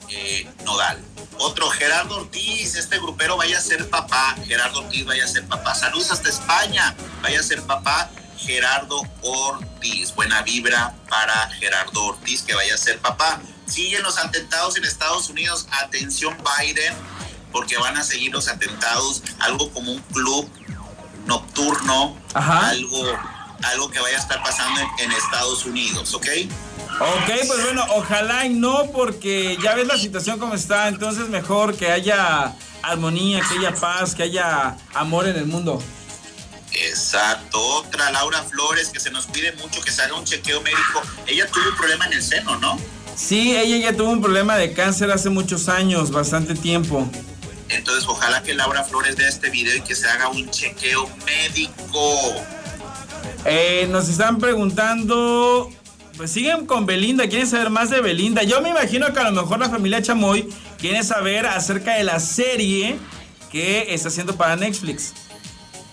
eh, 0.09 0.47
Nodal. 0.65 0.99
Otro, 1.45 1.69
Gerardo 1.71 2.19
Ortiz, 2.19 2.77
este 2.77 2.99
grupero 2.99 3.37
vaya 3.37 3.59
a 3.59 3.61
ser 3.61 3.91
papá. 3.91 4.37
Gerardo 4.47 4.79
Ortiz 4.79 5.05
vaya 5.05 5.25
a 5.25 5.27
ser 5.27 5.45
papá. 5.49 5.75
Saludos 5.75 6.13
hasta 6.13 6.29
España, 6.29 6.95
vaya 7.21 7.41
a 7.41 7.43
ser 7.43 7.61
papá. 7.63 8.09
Gerardo 8.39 9.03
Ortiz, 9.23 10.15
buena 10.15 10.43
vibra 10.43 10.95
para 11.09 11.51
Gerardo 11.59 12.05
Ortiz 12.05 12.43
que 12.43 12.55
vaya 12.55 12.77
a 12.77 12.79
ser 12.79 13.01
papá. 13.01 13.41
Siguen 13.67 14.05
los 14.05 14.19
atentados 14.19 14.77
en 14.77 14.85
Estados 14.85 15.29
Unidos. 15.31 15.67
Atención 15.83 16.37
Biden, 16.61 16.95
porque 17.51 17.77
van 17.77 17.97
a 17.97 18.05
seguir 18.05 18.31
los 18.31 18.47
atentados. 18.47 19.25
Algo 19.41 19.69
como 19.73 19.91
un 19.91 20.01
club 20.01 20.49
nocturno. 21.27 22.17
Algo, 22.35 23.19
algo 23.65 23.91
que 23.91 24.01
vaya 24.01 24.17
a 24.17 24.21
estar 24.21 24.43
pasando 24.43 24.81
en, 24.99 25.13
Estados 25.13 25.65
Unidos, 25.65 26.15
¿ok? 26.15 26.27
Ok, 27.01 27.31
pues 27.47 27.65
bueno, 27.65 27.85
ojalá 27.91 28.47
y 28.47 28.51
no, 28.51 28.91
porque 28.93 29.57
ya 29.63 29.75
ves 29.75 29.87
la 29.87 29.97
situación 29.97 30.39
como 30.39 30.55
está, 30.55 30.89
entonces 30.89 31.29
mejor 31.29 31.77
que 31.77 31.91
haya 31.91 32.55
armonía, 32.83 33.41
que 33.41 33.59
haya 33.59 33.75
paz, 33.75 34.15
que 34.15 34.25
haya 34.25 34.77
amor 34.95 35.27
en 35.27 35.37
el 35.37 35.47
mundo. 35.47 35.83
Exacto, 36.73 37.61
otra, 37.61 38.11
Laura 38.11 38.43
Flores, 38.43 38.91
que 38.91 39.01
se 39.01 39.11
nos 39.11 39.27
cuide 39.27 39.53
mucho, 39.53 39.81
que 39.83 39.91
se 39.91 40.03
haga 40.03 40.15
un 40.15 40.25
chequeo 40.25 40.61
médico. 40.63 41.03
Ella 41.27 41.47
tuvo 41.47 41.69
un 41.69 41.77
problema 41.77 42.07
en 42.07 42.15
el 42.15 42.23
seno, 42.23 42.57
¿no? 42.57 42.79
Sí, 43.15 43.55
ella 43.57 43.91
ya 43.91 43.97
tuvo 43.97 44.11
un 44.11 44.23
problema 44.23 44.57
de 44.57 44.73
cáncer 44.73 45.11
hace 45.11 45.29
muchos 45.29 45.69
años, 45.69 46.11
bastante 46.11 46.55
tiempo. 46.55 47.09
Entonces, 47.69 48.05
ojalá 48.07 48.43
que 48.43 48.55
Laura 48.55 48.85
Flores 48.85 49.17
vea 49.17 49.29
este 49.29 49.51
video 49.51 49.77
y 49.77 49.81
que 49.83 49.95
se 49.95 50.09
haga 50.09 50.29
un 50.29 50.51
chequeo 50.51 51.09
médico. 51.25 52.45
Eh, 53.45 53.89
nos 53.91 54.09
están 54.09 54.39
preguntando, 54.39 55.69
pues 56.17 56.31
siguen 56.31 56.67
con 56.67 56.87
Belinda, 56.87 57.29
quieren 57.29 57.49
saber 57.49 57.71
más 57.71 57.91
de 57.91 58.01
Belinda. 58.01 58.43
Yo 58.45 58.61
me 58.61 58.71
imagino 58.71 59.13
que 59.13 59.19
a 59.19 59.31
lo 59.31 59.43
mejor 59.43 59.59
la 59.59 59.69
familia 59.69 60.01
Chamoy 60.01 60.49
quiere 60.79 61.03
saber 61.03 61.47
acerca 61.47 61.95
de 61.95 62.05
la 62.05 62.21
serie 62.21 62.99
que 63.51 63.93
está 63.93 64.09
haciendo 64.09 64.37
para 64.37 64.57
Netflix. 64.57 65.13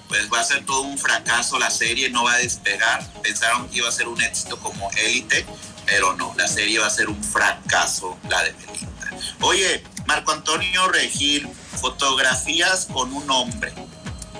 Pues 0.07 0.31
va 0.31 0.39
a 0.39 0.43
ser 0.43 0.65
todo 0.65 0.81
un 0.81 0.97
fracaso 0.97 1.59
la 1.59 1.69
serie, 1.69 2.09
no 2.09 2.23
va 2.23 2.33
a 2.33 2.37
despegar. 2.37 3.05
Pensaron 3.21 3.67
que 3.69 3.77
iba 3.77 3.89
a 3.89 3.91
ser 3.91 4.07
un 4.07 4.21
éxito 4.21 4.57
como 4.59 4.89
élite, 4.91 5.45
pero 5.85 6.15
no, 6.15 6.33
la 6.37 6.47
serie 6.47 6.79
va 6.79 6.87
a 6.87 6.91
ser 6.91 7.09
un 7.09 7.23
fracaso, 7.23 8.17
la 8.29 8.43
de 8.43 8.51
Belinda. 8.53 9.11
Oye, 9.41 9.83
Marco 10.07 10.31
Antonio 10.31 10.87
Regil, 10.87 11.47
fotografías 11.79 12.87
con 12.91 13.13
un 13.13 13.29
hombre. 13.29 13.73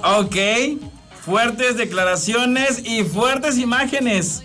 Ok, 0.04 0.36
fuertes 1.30 1.78
declaraciones 1.78 2.82
y 2.84 3.04
fuertes 3.04 3.58
imágenes. 3.60 4.42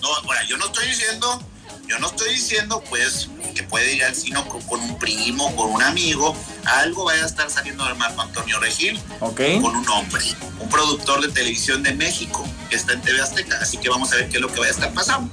No, 0.00 0.08
bueno, 0.24 0.40
yo 0.48 0.56
no 0.56 0.66
estoy 0.66 0.86
diciendo, 0.86 1.42
yo 1.88 1.98
no 1.98 2.06
estoy 2.06 2.30
diciendo, 2.30 2.80
pues, 2.88 3.28
que 3.56 3.64
puede 3.64 3.94
ir 3.94 4.04
al 4.04 4.14
cine 4.14 4.38
con, 4.68 4.80
un 4.80 4.98
primo, 4.98 5.54
con 5.56 5.72
un 5.72 5.82
amigo, 5.82 6.36
algo 6.64 7.06
vaya 7.06 7.24
a 7.24 7.26
estar 7.26 7.50
saliendo 7.50 7.84
del 7.86 7.96
Marco 7.96 8.22
Antonio 8.22 8.60
Regil 8.60 9.00
okay. 9.18 9.60
con 9.60 9.74
un 9.74 9.88
hombre, 9.88 10.22
un 10.60 10.68
productor 10.68 11.22
de 11.22 11.32
televisión 11.32 11.82
de 11.82 11.92
México 11.92 12.46
que 12.70 12.76
está 12.76 12.92
en 12.92 13.02
TV 13.02 13.20
Azteca, 13.20 13.58
así 13.60 13.78
que 13.78 13.88
vamos 13.88 14.12
a 14.12 14.16
ver 14.16 14.28
qué 14.28 14.36
es 14.36 14.42
lo 14.42 14.48
que 14.48 14.60
vaya 14.60 14.70
a 14.70 14.74
estar 14.74 14.94
pasando. 14.94 15.28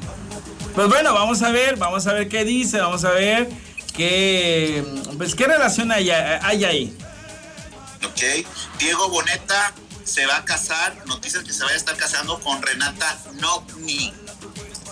Pues 0.73 0.87
bueno, 0.87 1.13
vamos 1.13 1.43
a 1.43 1.51
ver, 1.51 1.75
vamos 1.75 2.07
a 2.07 2.13
ver 2.13 2.29
qué 2.29 2.43
dice, 2.45 2.79
vamos 2.79 3.05
a 3.05 3.11
ver 3.11 3.47
qué, 3.95 4.83
pues 5.17 5.35
qué 5.35 5.45
relación 5.45 5.91
hay, 5.91 6.09
ahí. 6.09 6.97
Ok, 8.03 8.47
Diego 8.79 9.09
Boneta 9.09 9.73
se 10.13 10.27
va 10.27 10.37
a 10.37 10.45
casar, 10.45 10.95
noticias 11.07 11.43
que 11.43 11.51
se 11.51 11.63
vaya 11.63 11.73
a 11.73 11.77
estar 11.77 11.97
casando 11.97 12.39
con 12.39 12.61
Renata 12.61 13.17
Nogni. 13.39 14.13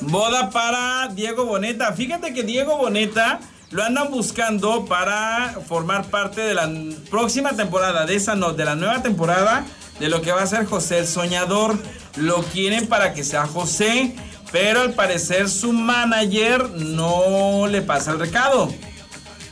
Boda 0.02 0.50
para 0.50 1.10
Diego 1.10 1.46
Boneta. 1.46 1.94
Fíjate 1.94 2.34
que 2.34 2.42
Diego 2.42 2.78
Boneta 2.78 3.40
lo 3.70 3.84
andan 3.84 4.10
buscando 4.10 4.86
para 4.86 5.60
formar 5.68 6.06
parte 6.06 6.42
de 6.42 6.56
la 6.56 6.68
próxima 7.12 7.52
temporada, 7.56 8.08
de 8.08 8.16
esa 8.16 8.36
no, 8.36 8.54
de 8.54 8.66
la 8.66 8.74
nueva 8.74 9.04
temporada 9.04 9.64
de 10.00 10.10
lo 10.10 10.24
que 10.24 10.32
va 10.32 10.42
a 10.42 10.48
ser 10.48 10.66
José 10.66 10.98
el 10.98 11.08
Soñador. 11.08 11.78
Lo 12.16 12.42
quieren 12.42 12.88
para 12.88 13.14
que 13.14 13.24
sea 13.24 13.46
José 13.46 14.16
pero 14.52 14.82
al 14.82 14.94
parecer 14.94 15.50
su 15.50 15.72
manager 15.72 16.70
no 16.72 17.68
le 17.68 17.82
pasa 17.82 18.12
el 18.12 18.20
recado. 18.20 18.68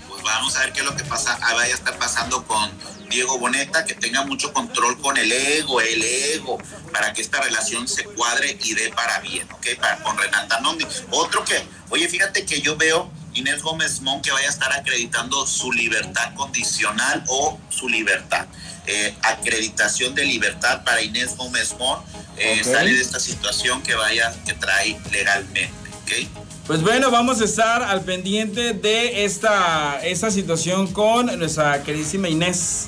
Pues 0.09 0.23
vamos 0.23 0.55
a 0.57 0.59
ver 0.61 0.73
qué 0.73 0.81
es 0.81 0.85
lo 0.85 0.95
que 0.95 1.05
pasa, 1.05 1.37
ah, 1.41 1.53
vaya 1.53 1.73
a 1.73 1.77
estar 1.77 1.97
pasando 1.97 2.43
con 2.45 2.69
Diego 3.09 3.37
Boneta, 3.37 3.85
que 3.85 3.95
tenga 3.95 4.23
mucho 4.25 4.53
control 4.53 4.99
con 4.99 5.17
el 5.17 5.31
ego, 5.31 5.81
el 5.81 6.03
ego, 6.03 6.57
para 6.91 7.13
que 7.13 7.21
esta 7.21 7.41
relación 7.41 7.87
se 7.87 8.03
cuadre 8.03 8.57
y 8.63 8.73
dé 8.73 8.89
para 8.89 9.19
bien, 9.19 9.47
¿ok? 9.51 9.67
Para, 9.79 9.97
con 10.03 10.17
Renata 10.17 10.59
Nondi. 10.59 10.85
Otro 11.11 11.43
que, 11.43 11.61
oye, 11.89 12.07
fíjate 12.07 12.45
que 12.45 12.61
yo 12.61 12.77
veo 12.77 13.11
Inés 13.33 13.61
Gómez 13.61 14.01
Mon 14.01 14.21
que 14.21 14.31
vaya 14.31 14.47
a 14.47 14.51
estar 14.51 14.71
acreditando 14.73 15.45
su 15.45 15.71
libertad 15.71 16.33
condicional 16.35 17.23
o 17.27 17.59
su 17.69 17.87
libertad. 17.89 18.47
Eh, 18.85 19.15
acreditación 19.21 20.15
de 20.15 20.25
libertad 20.25 20.83
para 20.83 21.01
Inés 21.01 21.35
Gómez 21.37 21.75
Mon 21.77 21.99
eh, 22.37 22.63
sale 22.63 22.93
de 22.93 23.01
esta 23.01 23.19
situación 23.19 23.83
que 23.83 23.93
vaya, 23.95 24.33
que 24.45 24.53
trae 24.53 24.99
legalmente, 25.11 25.89
¿ok? 26.03 26.47
Pues 26.65 26.81
bueno, 26.81 27.09
vamos 27.09 27.41
a 27.41 27.45
estar 27.45 27.81
al 27.83 28.01
pendiente 28.01 28.73
de 28.73 29.25
esta, 29.25 29.99
esta 30.03 30.29
situación 30.29 30.87
con 30.93 31.37
nuestra 31.39 31.83
queridísima 31.83 32.29
Inés. 32.29 32.87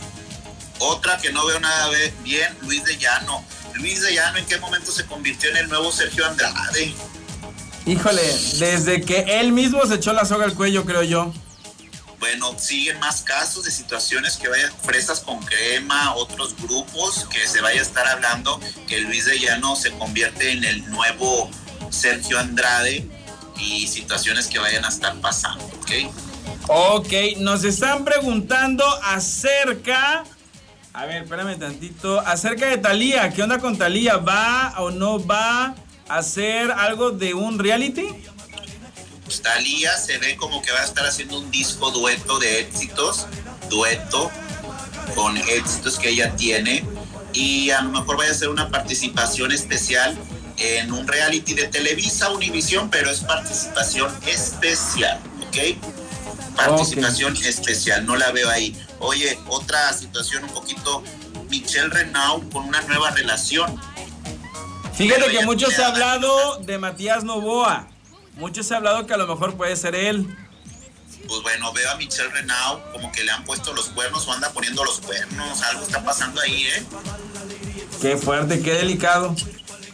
Otra 0.82 1.18
que 1.18 1.32
no 1.32 1.46
veo 1.46 1.60
nada 1.60 1.90
bien, 2.24 2.58
Luis 2.62 2.84
de 2.84 2.98
Llano. 2.98 3.44
Luis 3.76 4.02
de 4.02 4.14
Llano, 4.14 4.38
¿en 4.38 4.46
qué 4.46 4.58
momento 4.58 4.92
se 4.92 5.06
convirtió 5.06 5.50
en 5.50 5.58
el 5.58 5.70
nuevo 5.70 5.92
Sergio 5.92 6.26
Andrade? 6.26 6.94
Híjole, 7.86 8.22
desde 8.60 9.02
que 9.02 9.40
él 9.40 9.54
mismo 9.54 9.86
se 9.86 9.96
echó 9.96 10.14
la 10.14 10.26
soga 10.26 10.46
al 10.46 10.54
cuello, 10.54 10.86
creo 10.86 11.04
yo 11.04 11.34
bueno, 12.22 12.54
siguen 12.58 13.00
más 13.00 13.24
casos 13.24 13.66
de 13.66 13.72
situaciones 13.72 14.38
que 14.38 14.48
vayan 14.48 14.72
fresas 14.84 15.22
con 15.22 15.44
crema, 15.44 16.14
otros 16.14 16.56
grupos 16.56 17.26
que 17.32 17.48
se 17.48 17.62
vaya 17.62 17.80
a 17.80 17.84
estar 17.84 18.08
hablando 18.08 18.60
que 18.88 19.00
Luis 19.00 19.26
de 19.26 19.40
Llano 19.40 19.76
se 19.76 19.90
convierte 19.92 20.52
en 20.52 20.64
el 20.64 20.88
nuevo 20.92 21.50
Sergio 21.90 22.38
Andrade 22.38 23.10
y 23.58 23.88
situaciones 23.88 24.48
que 24.48 24.60
vayan 24.60 24.86
a 24.86 24.90
estar 24.90 25.20
pasando, 25.20 25.66
¿ok? 25.66 26.14
Ok, 26.68 27.12
nos 27.38 27.64
están 27.64 28.06
preguntando 28.06 28.86
acerca, 29.04 30.24
a 30.94 31.06
ver, 31.06 31.24
espérame 31.24 31.58
tantito, 31.58 32.20
acerca 32.20 32.68
de 32.68 32.78
Talía, 32.78 33.30
¿qué 33.32 33.44
onda 33.44 33.60
con 33.60 33.78
Talía? 33.78 34.18
¿Va 34.18 34.74
o 34.80 34.92
no 34.92 35.26
va 35.26 35.76
a 36.10 36.18
hacer 36.18 36.72
algo 36.72 37.12
de 37.12 37.34
un 37.34 37.60
reality? 37.60 38.08
Talía 39.42 39.98
se 39.98 40.18
ve 40.18 40.36
como 40.36 40.62
que 40.62 40.72
va 40.74 40.82
a 40.82 40.84
estar 40.84 41.06
haciendo 41.06 41.40
un 41.40 41.50
disco 41.50 41.92
dueto 41.92 42.38
de 42.40 42.60
éxitos, 42.60 43.28
dueto 43.70 44.30
con 45.16 45.38
éxitos 45.38 45.98
que 45.98 46.10
ella 46.10 46.36
tiene 46.36 46.84
y 47.32 47.70
a 47.70 47.82
lo 47.82 47.92
mejor 47.92 48.18
vaya 48.18 48.32
a 48.32 48.34
hacer 48.34 48.50
una 48.50 48.70
participación 48.70 49.54
especial 49.54 50.18
en 50.58 50.92
un 50.92 51.08
reality 51.08 51.54
de 51.54 51.68
Televisa 51.68 52.30
Univisión, 52.32 52.90
pero 52.90 53.10
es 53.10 53.22
participación 53.22 54.14
especial, 54.28 55.20
¿ok? 55.48 56.01
Participación 56.68 57.36
especial, 57.38 58.06
no 58.06 58.16
la 58.16 58.32
veo 58.32 58.50
ahí. 58.50 58.76
Oye, 59.00 59.38
otra 59.48 59.92
situación 59.94 60.44
un 60.44 60.52
poquito, 60.52 61.04
Michelle 61.50 61.90
Renaud 61.90 62.52
con 62.52 62.66
una 62.66 62.82
nueva 62.82 63.12
relación. 63.12 63.80
Fíjate 64.94 65.32
que 65.32 65.46
mucho 65.46 65.70
se 65.72 65.84
ha 65.84 65.88
hablado 65.88 66.58
de 66.58 66.78
Matías 66.78 67.24
Novoa. 67.24 67.88
Mucho 68.36 68.64
se 68.64 68.74
ha 68.74 68.78
hablado 68.78 69.06
que 69.08 69.14
a 69.14 69.18
lo 69.18 69.28
mejor 69.28 69.56
puede 69.56 69.76
ser 69.76 69.96
él. 69.96 70.28
Pues 71.28 71.42
bueno, 71.44 71.72
veo 71.74 71.90
a 71.90 71.96
Michelle 71.96 72.30
Renaud 72.30 72.80
como 72.92 73.12
que 73.12 73.24
le 73.24 73.32
han 73.32 73.44
puesto 73.44 73.74
los 73.74 73.90
cuernos 73.90 74.28
o 74.28 74.34
anda 74.34 74.52
poniendo 74.52 74.84
los 74.84 75.00
cuernos. 75.00 75.62
Algo 75.62 75.84
está 75.84 76.04
pasando 76.04 76.42
ahí, 76.42 76.64
¿eh? 76.64 76.86
Qué 78.02 78.18
fuerte, 78.18 78.62
qué 78.62 78.74
delicado. 78.74 79.36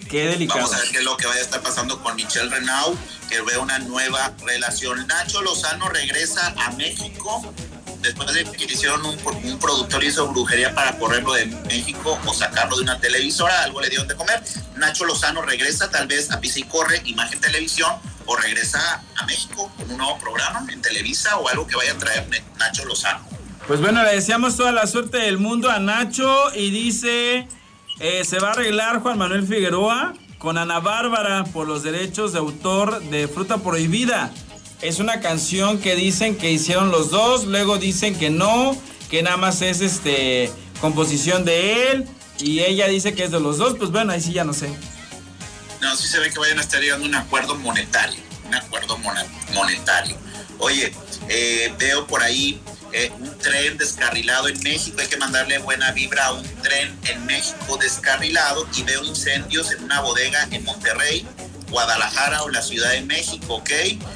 Qué 0.09 0.27
delicado. 0.27 0.61
Vamos 0.61 0.75
a 0.75 0.79
ver 0.79 0.89
qué 0.89 0.97
es 0.99 1.03
lo 1.03 1.17
que 1.17 1.27
vaya 1.27 1.39
a 1.39 1.43
estar 1.43 1.61
pasando 1.61 2.01
con 2.01 2.15
Michelle 2.15 2.49
Renaud, 2.49 2.95
que 3.29 3.41
veo 3.41 3.61
una 3.61 3.79
nueva 3.79 4.33
relación. 4.45 5.05
Nacho 5.07 5.41
Lozano 5.41 5.89
regresa 5.89 6.53
a 6.57 6.71
México. 6.71 7.53
después 8.01 8.31
de 8.33 8.45
que 8.45 8.65
hicieron 8.65 9.05
un, 9.05 9.17
un 9.43 9.59
productor 9.59 10.03
hizo 10.03 10.27
brujería 10.27 10.73
para 10.73 10.97
correrlo 10.97 11.33
de 11.33 11.45
México 11.45 12.19
o 12.25 12.33
sacarlo 12.33 12.77
de 12.77 12.83
una 12.83 12.99
televisora, 12.99 13.63
algo 13.63 13.81
le 13.81 13.89
dieron 13.89 14.07
de 14.07 14.15
comer. 14.15 14.41
Nacho 14.75 15.05
Lozano 15.05 15.41
regresa 15.41 15.89
tal 15.89 16.07
vez 16.07 16.31
a 16.31 16.39
Pisa 16.39 16.59
y 16.59 16.63
Corre, 16.63 17.01
Imagen 17.05 17.41
Televisión, 17.41 17.91
o 18.25 18.35
regresa 18.35 19.03
a 19.15 19.25
México 19.25 19.71
con 19.77 19.89
un 19.89 19.97
nuevo 19.97 20.17
programa 20.19 20.65
en 20.71 20.81
Televisa 20.81 21.37
o 21.37 21.47
algo 21.49 21.65
que 21.65 21.75
vaya 21.75 21.93
a 21.93 21.97
traer 21.97 22.27
Nacho 22.57 22.85
Lozano. 22.85 23.27
Pues 23.67 23.81
bueno, 23.81 24.01
le 24.03 24.13
deseamos 24.13 24.55
toda 24.55 24.71
la 24.71 24.87
suerte 24.87 25.17
del 25.17 25.39
mundo 25.39 25.69
a 25.69 25.79
Nacho 25.79 26.53
y 26.55 26.69
dice, 26.69 27.47
eh, 27.99 28.23
se 28.23 28.39
va 28.39 28.49
a 28.49 28.51
arreglar 28.51 29.01
Juan 29.01 29.17
Manuel 29.17 29.47
Figueroa 29.47 30.13
con 30.37 30.57
Ana 30.57 30.79
Bárbara 30.79 31.43
por 31.45 31.67
los 31.67 31.83
derechos 31.83 32.33
de 32.33 32.39
autor 32.39 33.01
de 33.09 33.27
Fruta 33.27 33.57
Prohibida. 33.57 34.31
Es 34.81 34.99
una 34.99 35.19
canción 35.19 35.79
que 35.79 35.95
dicen 35.95 36.37
que 36.37 36.51
hicieron 36.51 36.91
los 36.91 37.09
dos, 37.09 37.45
luego 37.45 37.77
dicen 37.77 38.15
que 38.17 38.29
no, 38.29 38.77
que 39.09 39.23
nada 39.23 39.37
más 39.37 39.61
es 39.61 39.81
este 39.81 40.51
composición 40.79 41.43
de 41.43 41.91
él 41.91 42.07
y 42.39 42.59
ella 42.59 42.87
dice 42.87 43.15
que 43.15 43.23
es 43.23 43.31
de 43.31 43.39
los 43.39 43.57
dos, 43.57 43.75
pues 43.77 43.89
bueno, 43.89 44.13
ahí 44.13 44.21
sí 44.21 44.31
ya 44.31 44.43
no 44.43 44.53
sé. 44.53 44.69
No, 45.81 45.95
sí 45.95 46.07
se 46.07 46.19
ve 46.19 46.29
que 46.29 46.39
vayan 46.39 46.59
a 46.59 46.61
estar 46.61 46.79
llegando 46.79 47.05
un 47.05 47.15
acuerdo 47.15 47.55
monetario, 47.55 48.19
un 48.45 48.53
acuerdo 48.53 48.97
monetario. 49.53 50.17
Oye, 50.59 50.93
eh, 51.29 51.73
veo 51.79 52.05
por 52.05 52.21
ahí 52.21 52.61
eh, 52.93 53.11
un 53.19 53.37
tren 53.37 53.77
descarrilado 53.77 54.47
en 54.47 54.61
México, 54.63 54.97
hay 54.99 55.07
que 55.07 55.17
mandarle 55.17 55.57
buena 55.59 55.91
vibra 55.91 56.27
a 56.27 56.33
un 56.33 56.43
tren 56.61 56.97
en 57.09 57.25
México 57.25 57.77
descarrilado 57.77 58.67
y 58.75 58.83
veo 58.83 59.03
incendios 59.03 59.71
en 59.71 59.83
una 59.83 60.01
bodega 60.01 60.47
en 60.51 60.63
Monterrey, 60.63 61.27
Guadalajara 61.69 62.43
o 62.43 62.49
la 62.49 62.61
Ciudad 62.61 62.91
de 62.91 63.01
México, 63.01 63.55
¿ok? 63.55 63.69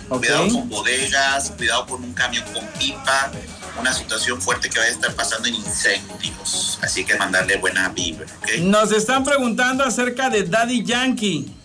Cuidado 0.07 0.47
con 0.49 0.69
bodegas, 0.69 1.51
cuidado 1.57 1.85
con 1.85 2.03
un 2.03 2.13
camión 2.13 2.45
con 2.53 2.65
pipa, 2.79 3.31
una 3.79 3.93
situación 3.93 4.41
fuerte 4.41 4.69
que 4.69 4.79
va 4.79 4.85
a 4.85 4.89
estar 4.89 5.13
pasando 5.15 5.47
en 5.47 5.55
incendios. 5.55 6.79
Así 6.81 7.03
que 7.03 7.15
mandarle 7.15 7.57
buena 7.57 7.89
vibra, 7.89 8.25
¿ok? 8.41 8.59
Nos 8.61 8.91
están 8.91 9.23
preguntando 9.23 9.83
acerca 9.83 10.29
de 10.29 10.43
Daddy 10.43 10.83
Yankee. 10.83 11.60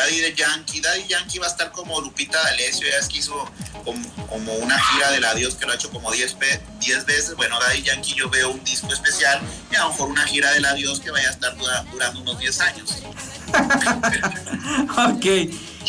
Daddy 0.00 0.20
de 0.20 0.34
Yankee, 0.34 0.80
Daddy 0.80 1.06
Yankee 1.08 1.38
va 1.38 1.46
a 1.46 1.50
estar 1.50 1.70
como 1.72 2.00
Lupita 2.00 2.42
D'Alessio, 2.42 2.88
ya 2.88 2.96
es 2.96 3.08
que 3.08 3.18
hizo 3.18 3.34
como, 3.84 4.52
una 4.54 4.80
gira 4.80 5.10
del 5.10 5.24
adiós 5.24 5.56
que 5.56 5.66
lo 5.66 5.72
ha 5.72 5.74
hecho 5.74 5.90
como 5.90 6.10
10 6.10 6.38
veces. 6.38 7.36
Bueno, 7.36 7.58
Daddy 7.60 7.82
Yankee 7.82 8.14
yo 8.14 8.30
veo 8.30 8.50
un 8.50 8.64
disco 8.64 8.90
especial 8.92 9.40
y 9.70 9.76
a 9.76 9.80
lo 9.80 9.90
mejor 9.90 10.08
una 10.08 10.26
gira 10.26 10.52
del 10.52 10.64
adiós 10.64 11.00
que 11.00 11.10
vaya 11.10 11.28
a 11.28 11.32
estar 11.32 11.54
durando 11.92 12.20
unos 12.20 12.38
10 12.38 12.60
años. 12.60 13.02
ok, 15.14 15.26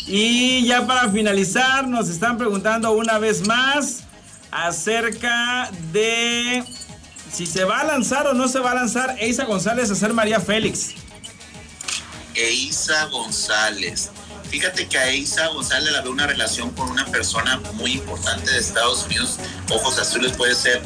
y 0.08 0.65
ya 0.65 0.86
para 0.86 1.10
finalizar 1.10 1.88
nos 1.88 2.10
están 2.10 2.38
preguntando 2.38 2.91
una 2.91 3.17
vez 3.17 3.47
más 3.47 4.04
acerca 4.52 5.71
de 5.93 6.65
si 7.32 7.45
se 7.45 7.63
va 7.63 7.80
a 7.80 7.84
lanzar 7.86 8.28
o 8.28 8.34
no 8.34 8.50
se 8.50 8.60
va 8.60 8.71
a 8.71 8.76
lanzar 8.76 9.15
Eisa 9.19 9.45
González 9.45 9.89
a 9.89 9.95
ser 9.95 10.12
María 10.12 10.41
Félix. 10.41 10.95
Eisa 12.36 13.06
González. 13.06 14.12
Fíjate 14.50 14.88
que 14.88 14.98
a 14.98 15.10
Eisa 15.10 15.48
González 15.48 15.94
la 15.94 16.02
veo 16.02 16.12
una 16.12 16.28
relación 16.28 16.72
con 16.72 16.89
una 16.89 17.06
persona 17.06 17.58
muy 17.74 17.94
importante 17.94 18.52
de 18.52 18.60
Estados 18.60 19.06
Unidos. 19.06 19.38
Ojos 19.70 19.98
azules 19.98 20.34
puede 20.34 20.56
ser. 20.56 20.82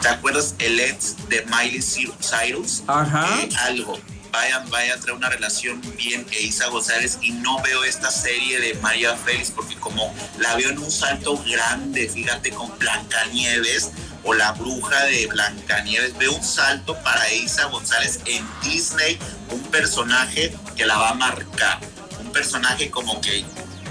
¿Te 0.00 0.08
acuerdas 0.08 0.54
el 0.58 0.80
ex 0.80 1.16
de 1.28 1.44
Miley 1.46 1.82
Cyrus? 1.82 2.82
Ajá. 2.86 3.28
Eh, 3.42 3.48
algo. 3.58 3.98
Vayan, 4.30 4.70
vayan 4.70 4.96
a 4.96 5.00
traer 5.00 5.16
una 5.16 5.28
relación 5.28 5.82
bien 5.96 6.24
Eisa 6.30 6.68
González 6.68 7.18
y 7.20 7.32
no 7.32 7.60
veo 7.62 7.82
esta 7.82 8.10
serie 8.12 8.60
de 8.60 8.74
María 8.74 9.16
Félix 9.16 9.50
porque 9.50 9.74
como 9.74 10.14
la 10.38 10.54
veo 10.54 10.70
en 10.70 10.78
un 10.78 10.90
salto 10.90 11.36
grande, 11.44 12.08
fíjate, 12.08 12.50
con 12.52 12.78
Blancanieves 12.78 13.90
o 14.24 14.34
la 14.34 14.52
bruja 14.52 15.04
de 15.04 15.26
Blancanieves. 15.26 16.16
Veo 16.18 16.32
un 16.32 16.44
salto 16.44 16.96
para 17.02 17.32
Isa 17.32 17.66
González 17.66 18.20
en 18.26 18.46
Disney, 18.62 19.18
un 19.50 19.62
personaje 19.64 20.54
que 20.76 20.86
la 20.86 20.98
va 20.98 21.10
a 21.10 21.14
marcar, 21.14 21.80
un 22.20 22.32
personaje 22.32 22.90
como 22.90 23.20
que 23.20 23.44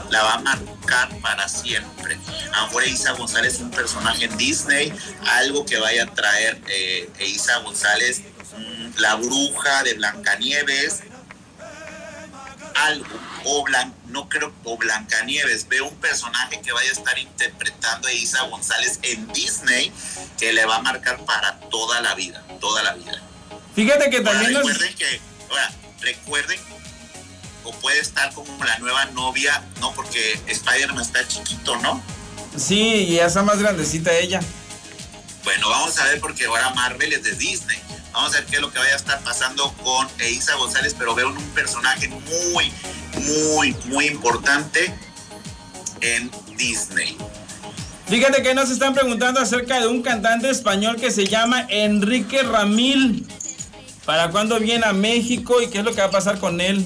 la 0.09 0.23
va 0.23 0.33
a 0.35 0.39
marcar 0.39 1.09
para 1.21 1.47
siempre. 1.47 2.17
Ahora 2.53 2.85
Isa 2.85 3.13
González 3.13 3.59
un 3.59 3.71
personaje 3.71 4.25
en 4.25 4.37
Disney, 4.37 4.93
algo 5.25 5.65
que 5.65 5.77
vaya 5.77 6.03
a 6.03 6.13
traer 6.13 6.61
eh, 6.67 7.09
Isa 7.19 7.59
González, 7.59 8.21
mm, 8.57 8.99
la 8.99 9.15
bruja 9.15 9.83
de 9.83 9.93
Blancanieves, 9.93 11.03
algo, 12.75 13.19
o 13.45 13.65
no 14.08 14.28
creo, 14.30 14.54
o 14.63 14.78
Blancanieves, 14.78 15.67
veo 15.67 15.88
un 15.88 15.95
personaje 15.95 16.62
que 16.62 16.71
vaya 16.71 16.89
a 16.89 16.93
estar 16.93 17.17
interpretando 17.17 18.08
a 18.08 18.13
Isa 18.13 18.43
González 18.43 18.99
en 19.04 19.28
Disney 19.34 19.91
que 20.38 20.54
le 20.54 20.65
va 20.65 20.78
a 20.78 20.82
marcar 20.82 21.23
para 21.25 21.60
toda 21.69 22.02
la 22.02 22.15
vida, 22.15 22.43
toda 22.60 22.84
la 22.84 22.93
vida. 22.93 23.21
Fíjate 23.75 24.10
que 24.10 24.21
también 24.21 24.56
recuerden 24.56 24.95
que, 24.95 25.21
ahora, 25.49 25.71
recuerden, 26.02 26.60
o 27.63 27.71
puede 27.73 27.99
estar 27.99 28.34
como 28.34 28.63
la 28.63 28.78
nueva 28.80 29.06
novia, 29.06 29.63
no, 29.80 29.93
porque 29.93 30.39
Spider-Man 30.47 31.02
está 31.02 31.28
chiquito, 31.28 31.78
¿no? 31.78 32.02
Sí, 32.58 33.08
y 33.08 33.15
ya 33.15 33.28
está 33.28 33.43
más 33.43 33.60
grandecita 33.60 34.12
ella. 34.13 34.39
Bueno, 35.43 35.69
vamos 35.69 35.97
a 35.99 36.06
ver 36.06 36.19
porque 36.19 36.45
ahora 36.45 36.71
Marvel 36.71 37.13
es 37.13 37.23
de 37.23 37.34
Disney. 37.34 37.80
Vamos 38.12 38.34
a 38.34 38.39
ver 38.39 38.45
qué 38.47 38.56
es 38.56 38.62
lo 38.62 38.71
que 38.71 38.80
vaya 38.80 38.93
a 38.93 38.97
estar 38.97 39.19
pasando 39.21 39.71
con 39.84 40.08
Isa 40.19 40.56
González, 40.56 40.95
pero 40.97 41.13
veo 41.15 41.30
un 41.30 41.49
personaje 41.52 42.08
muy, 42.08 42.73
muy, 43.17 43.75
muy 43.85 44.07
importante 44.07 44.93
en 46.01 46.31
Disney. 46.57 47.17
Fíjate 48.07 48.41
que 48.41 48.53
nos 48.55 48.71
están 48.71 48.93
preguntando 48.93 49.39
acerca 49.39 49.79
de 49.79 49.87
un 49.87 50.01
cantante 50.01 50.49
español 50.49 50.95
que 50.95 51.11
se 51.11 51.25
llama 51.25 51.65
Enrique 51.69 52.41
Ramil. 52.41 53.27
¿Para 54.05 54.31
cuándo 54.31 54.59
viene 54.59 54.85
a 54.85 54.93
México 54.93 55.61
y 55.61 55.67
qué 55.67 55.79
es 55.79 55.83
lo 55.83 55.93
que 55.93 56.01
va 56.01 56.07
a 56.07 56.11
pasar 56.11 56.39
con 56.39 56.59
él? 56.59 56.83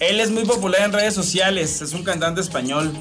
Él 0.00 0.20
es 0.20 0.30
muy 0.30 0.44
popular 0.44 0.82
en 0.82 0.92
redes 0.92 1.14
sociales, 1.14 1.82
es 1.82 1.92
un 1.92 2.02
cantante 2.02 2.40
español 2.40 2.92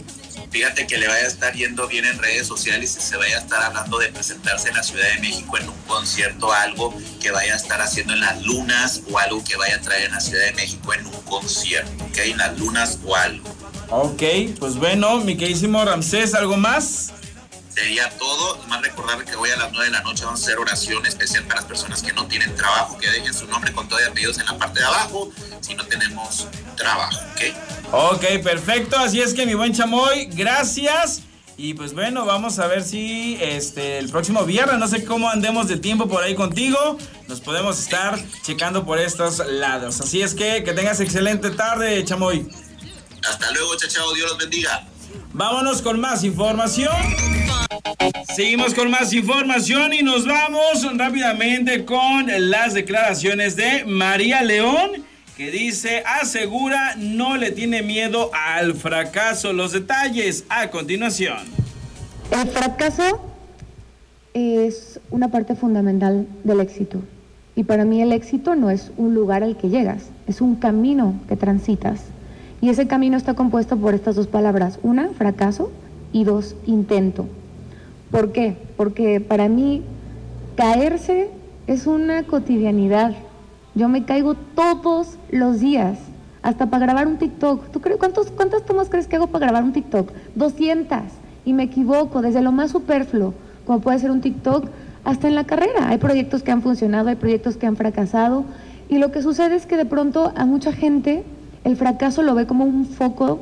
fíjate 0.51 0.85
que 0.85 0.97
le 0.97 1.07
vaya 1.07 1.23
a 1.23 1.27
estar 1.27 1.53
yendo 1.53 1.87
bien 1.87 2.05
en 2.05 2.19
redes 2.19 2.45
sociales 2.45 2.95
y 2.97 3.01
se 3.01 3.17
vaya 3.17 3.37
a 3.37 3.39
estar 3.39 3.63
hablando 3.63 3.97
de 3.97 4.09
presentarse 4.09 4.69
en 4.69 4.75
la 4.75 4.83
Ciudad 4.83 5.07
de 5.15 5.21
México 5.21 5.57
en 5.57 5.69
un 5.69 5.81
concierto, 5.87 6.51
algo 6.51 6.93
que 7.21 7.31
vaya 7.31 7.53
a 7.53 7.57
estar 7.57 7.81
haciendo 7.81 8.13
en 8.13 8.19
las 8.19 8.41
lunas 8.43 9.01
o 9.09 9.17
algo 9.17 9.43
que 9.43 9.55
vaya 9.55 9.77
a 9.77 9.81
traer 9.81 10.07
en 10.07 10.11
la 10.11 10.19
Ciudad 10.19 10.43
de 10.45 10.53
México 10.53 10.93
en 10.93 11.05
un 11.05 11.21
concierto, 11.21 12.03
¿ok? 12.03 12.17
En 12.17 12.37
las 12.37 12.59
lunas 12.59 12.99
o 13.05 13.15
algo. 13.15 13.49
Ok, 13.89 14.23
pues 14.59 14.75
bueno, 14.75 15.17
mi 15.21 15.37
queridísimo 15.37 15.83
Ramsés, 15.83 16.33
¿algo 16.33 16.57
más? 16.57 17.11
Sería 17.73 18.09
todo. 18.17 18.57
Más 18.67 18.81
recordarle 18.81 19.25
que 19.25 19.35
hoy 19.35 19.49
a 19.49 19.57
las 19.57 19.71
9 19.71 19.85
de 19.85 19.91
la 19.91 20.01
noche 20.01 20.25
vamos 20.25 20.41
a 20.41 20.43
hacer 20.43 20.57
oración 20.59 21.05
especial 21.05 21.43
para 21.45 21.61
las 21.61 21.65
personas 21.65 22.01
que 22.01 22.11
no 22.11 22.27
tienen 22.27 22.53
trabajo, 22.55 22.97
que 22.97 23.09
dejen 23.09 23.33
su 23.33 23.47
nombre 23.47 23.71
con 23.71 23.87
todo 23.87 23.99
y 24.01 24.03
apellidos 24.03 24.39
en 24.39 24.45
la 24.45 24.57
parte 24.57 24.79
de 24.79 24.85
abajo 24.85 25.31
si 25.61 25.75
no 25.75 25.85
tenemos 25.85 26.47
trabajo, 26.75 27.17
¿ok? 27.31 27.80
Ok, 27.91 28.23
perfecto. 28.43 28.97
Así 28.97 29.19
es 29.19 29.33
que 29.33 29.45
mi 29.45 29.53
buen 29.53 29.73
chamoy, 29.73 30.25
gracias. 30.31 31.23
Y 31.57 31.73
pues 31.73 31.93
bueno, 31.93 32.25
vamos 32.25 32.57
a 32.59 32.67
ver 32.67 32.83
si 32.83 33.37
este 33.41 33.99
el 33.99 34.09
próximo 34.09 34.45
viernes, 34.45 34.79
no 34.79 34.87
sé 34.87 35.03
cómo 35.03 35.29
andemos 35.29 35.67
de 35.67 35.77
tiempo 35.77 36.07
por 36.07 36.23
ahí 36.23 36.33
contigo, 36.33 36.97
nos 37.27 37.41
podemos 37.41 37.77
estar 37.79 38.17
checando 38.41 38.85
por 38.85 38.97
estos 38.97 39.45
lados. 39.45 40.01
Así 40.01 40.21
es 40.21 40.33
que 40.33 40.63
que 40.63 40.73
tengas 40.73 40.99
excelente 41.01 41.51
tarde, 41.51 42.03
chamoy. 42.05 42.47
Hasta 43.29 43.51
luego, 43.51 43.75
chao, 43.75 43.89
chao, 43.89 44.13
Dios 44.13 44.29
los 44.29 44.37
bendiga. 44.39 44.87
Vámonos 45.33 45.81
con 45.81 45.99
más 45.99 46.23
información. 46.23 46.95
Seguimos 48.35 48.73
con 48.73 48.89
más 48.89 49.13
información 49.13 49.93
y 49.93 50.01
nos 50.01 50.25
vamos 50.25 50.85
rápidamente 50.97 51.85
con 51.85 52.25
las 52.49 52.73
declaraciones 52.73 53.55
de 53.55 53.83
María 53.85 54.41
León, 54.41 55.05
que 55.41 55.49
dice, 55.49 56.03
asegura, 56.21 56.95
no 56.97 57.35
le 57.35 57.49
tiene 57.49 57.81
miedo 57.81 58.29
al 58.31 58.75
fracaso. 58.75 59.53
Los 59.53 59.71
detalles 59.71 60.45
a 60.49 60.69
continuación. 60.69 61.39
El 62.29 62.47
fracaso 62.47 63.19
es 64.35 64.99
una 65.09 65.29
parte 65.29 65.55
fundamental 65.55 66.27
del 66.43 66.59
éxito. 66.59 66.99
Y 67.55 67.63
para 67.63 67.85
mí 67.85 68.03
el 68.03 68.11
éxito 68.11 68.53
no 68.53 68.69
es 68.69 68.91
un 68.97 69.15
lugar 69.15 69.41
al 69.43 69.57
que 69.57 69.69
llegas, 69.69 70.03
es 70.27 70.41
un 70.41 70.57
camino 70.57 71.15
que 71.27 71.35
transitas. 71.35 72.01
Y 72.61 72.69
ese 72.69 72.85
camino 72.85 73.17
está 73.17 73.33
compuesto 73.33 73.77
por 73.77 73.95
estas 73.95 74.15
dos 74.15 74.27
palabras. 74.27 74.77
Una, 74.83 75.09
fracaso, 75.09 75.71
y 76.13 76.23
dos, 76.23 76.55
intento. 76.67 77.25
¿Por 78.11 78.31
qué? 78.31 78.57
Porque 78.77 79.19
para 79.21 79.49
mí 79.49 79.81
caerse 80.55 81.31
es 81.65 81.87
una 81.87 82.27
cotidianidad. 82.27 83.15
Yo 83.73 83.87
me 83.87 84.03
caigo 84.03 84.35
todos 84.35 85.17
los 85.31 85.59
días, 85.59 85.97
hasta 86.43 86.65
para 86.67 86.85
grabar 86.85 87.07
un 87.07 87.17
TikTok. 87.17 87.69
¿Tú 87.71 87.79
crees, 87.79 87.97
cuántos, 87.97 88.31
¿Cuántas 88.31 88.65
tomas 88.65 88.89
crees 88.89 89.07
que 89.07 89.15
hago 89.15 89.27
para 89.27 89.45
grabar 89.45 89.63
un 89.63 89.73
TikTok? 89.73 90.11
200. 90.35 90.97
Y 91.45 91.53
me 91.53 91.63
equivoco, 91.63 92.21
desde 92.21 92.41
lo 92.41 92.51
más 92.51 92.71
superfluo, 92.71 93.33
como 93.65 93.79
puede 93.79 93.99
ser 93.99 94.11
un 94.11 94.21
TikTok, 94.21 94.65
hasta 95.03 95.27
en 95.27 95.35
la 95.35 95.45
carrera. 95.45 95.89
Hay 95.89 95.97
proyectos 95.97 96.43
que 96.43 96.51
han 96.51 96.61
funcionado, 96.61 97.09
hay 97.09 97.15
proyectos 97.15 97.57
que 97.57 97.65
han 97.65 97.77
fracasado. 97.77 98.43
Y 98.89 98.97
lo 98.97 99.11
que 99.11 99.21
sucede 99.21 99.55
es 99.55 99.65
que 99.65 99.77
de 99.77 99.85
pronto 99.85 100.33
a 100.35 100.45
mucha 100.45 100.73
gente 100.73 101.23
el 101.63 101.77
fracaso 101.77 102.23
lo 102.23 102.35
ve 102.35 102.47
como 102.47 102.65
un 102.65 102.85
foco 102.85 103.39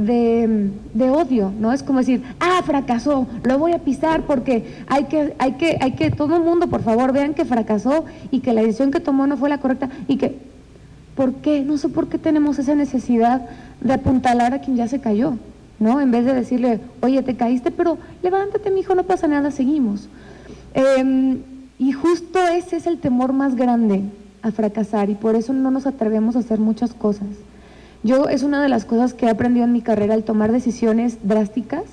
de, 0.00 1.10
odio, 1.10 1.52
¿no? 1.58 1.72
Es 1.72 1.82
como 1.82 1.98
decir, 1.98 2.22
ah, 2.40 2.62
fracasó, 2.64 3.26
lo 3.44 3.58
voy 3.58 3.72
a 3.72 3.78
pisar 3.78 4.22
porque 4.22 4.64
hay 4.86 5.04
que, 5.04 5.34
hay 5.38 5.52
que, 5.52 5.78
hay 5.80 5.92
que, 5.92 6.10
todo 6.10 6.36
el 6.36 6.42
mundo, 6.42 6.68
por 6.68 6.82
favor, 6.82 7.12
vean 7.12 7.34
que 7.34 7.44
fracasó 7.44 8.04
y 8.30 8.40
que 8.40 8.52
la 8.52 8.62
decisión 8.62 8.90
que 8.90 9.00
tomó 9.00 9.26
no 9.26 9.36
fue 9.36 9.48
la 9.48 9.58
correcta 9.58 9.90
y 10.08 10.16
que, 10.16 10.38
¿por 11.14 11.34
qué? 11.34 11.62
No 11.62 11.76
sé 11.76 11.88
por 11.88 12.08
qué 12.08 12.18
tenemos 12.18 12.58
esa 12.58 12.74
necesidad 12.74 13.46
de 13.80 13.92
apuntalar 13.92 14.54
a 14.54 14.60
quien 14.60 14.76
ya 14.76 14.88
se 14.88 15.00
cayó, 15.00 15.34
¿no? 15.78 16.00
En 16.00 16.10
vez 16.10 16.24
de 16.24 16.34
decirle, 16.34 16.80
oye, 17.02 17.22
te 17.22 17.36
caíste, 17.36 17.70
pero 17.70 17.98
levántate, 18.22 18.70
mi 18.70 18.80
hijo, 18.80 18.94
no 18.94 19.04
pasa 19.04 19.28
nada, 19.28 19.50
seguimos. 19.50 20.08
Em, 20.72 21.38
y 21.78 21.92
justo 21.92 22.38
ese 22.46 22.76
es 22.76 22.86
el 22.86 22.98
temor 22.98 23.32
más 23.32 23.54
grande 23.54 24.02
a 24.42 24.50
fracasar 24.50 25.10
y 25.10 25.14
por 25.14 25.36
eso 25.36 25.52
no 25.52 25.70
nos 25.70 25.86
atrevemos 25.86 26.36
a 26.36 26.40
hacer 26.40 26.58
muchas 26.58 26.94
cosas. 26.94 27.28
Yo 28.02 28.28
es 28.28 28.42
una 28.42 28.62
de 28.62 28.68
las 28.68 28.86
cosas 28.86 29.12
que 29.12 29.26
he 29.26 29.30
aprendido 29.30 29.66
en 29.66 29.72
mi 29.72 29.82
carrera 29.82 30.14
al 30.14 30.24
tomar 30.24 30.52
decisiones 30.52 31.18
drásticas 31.22 31.84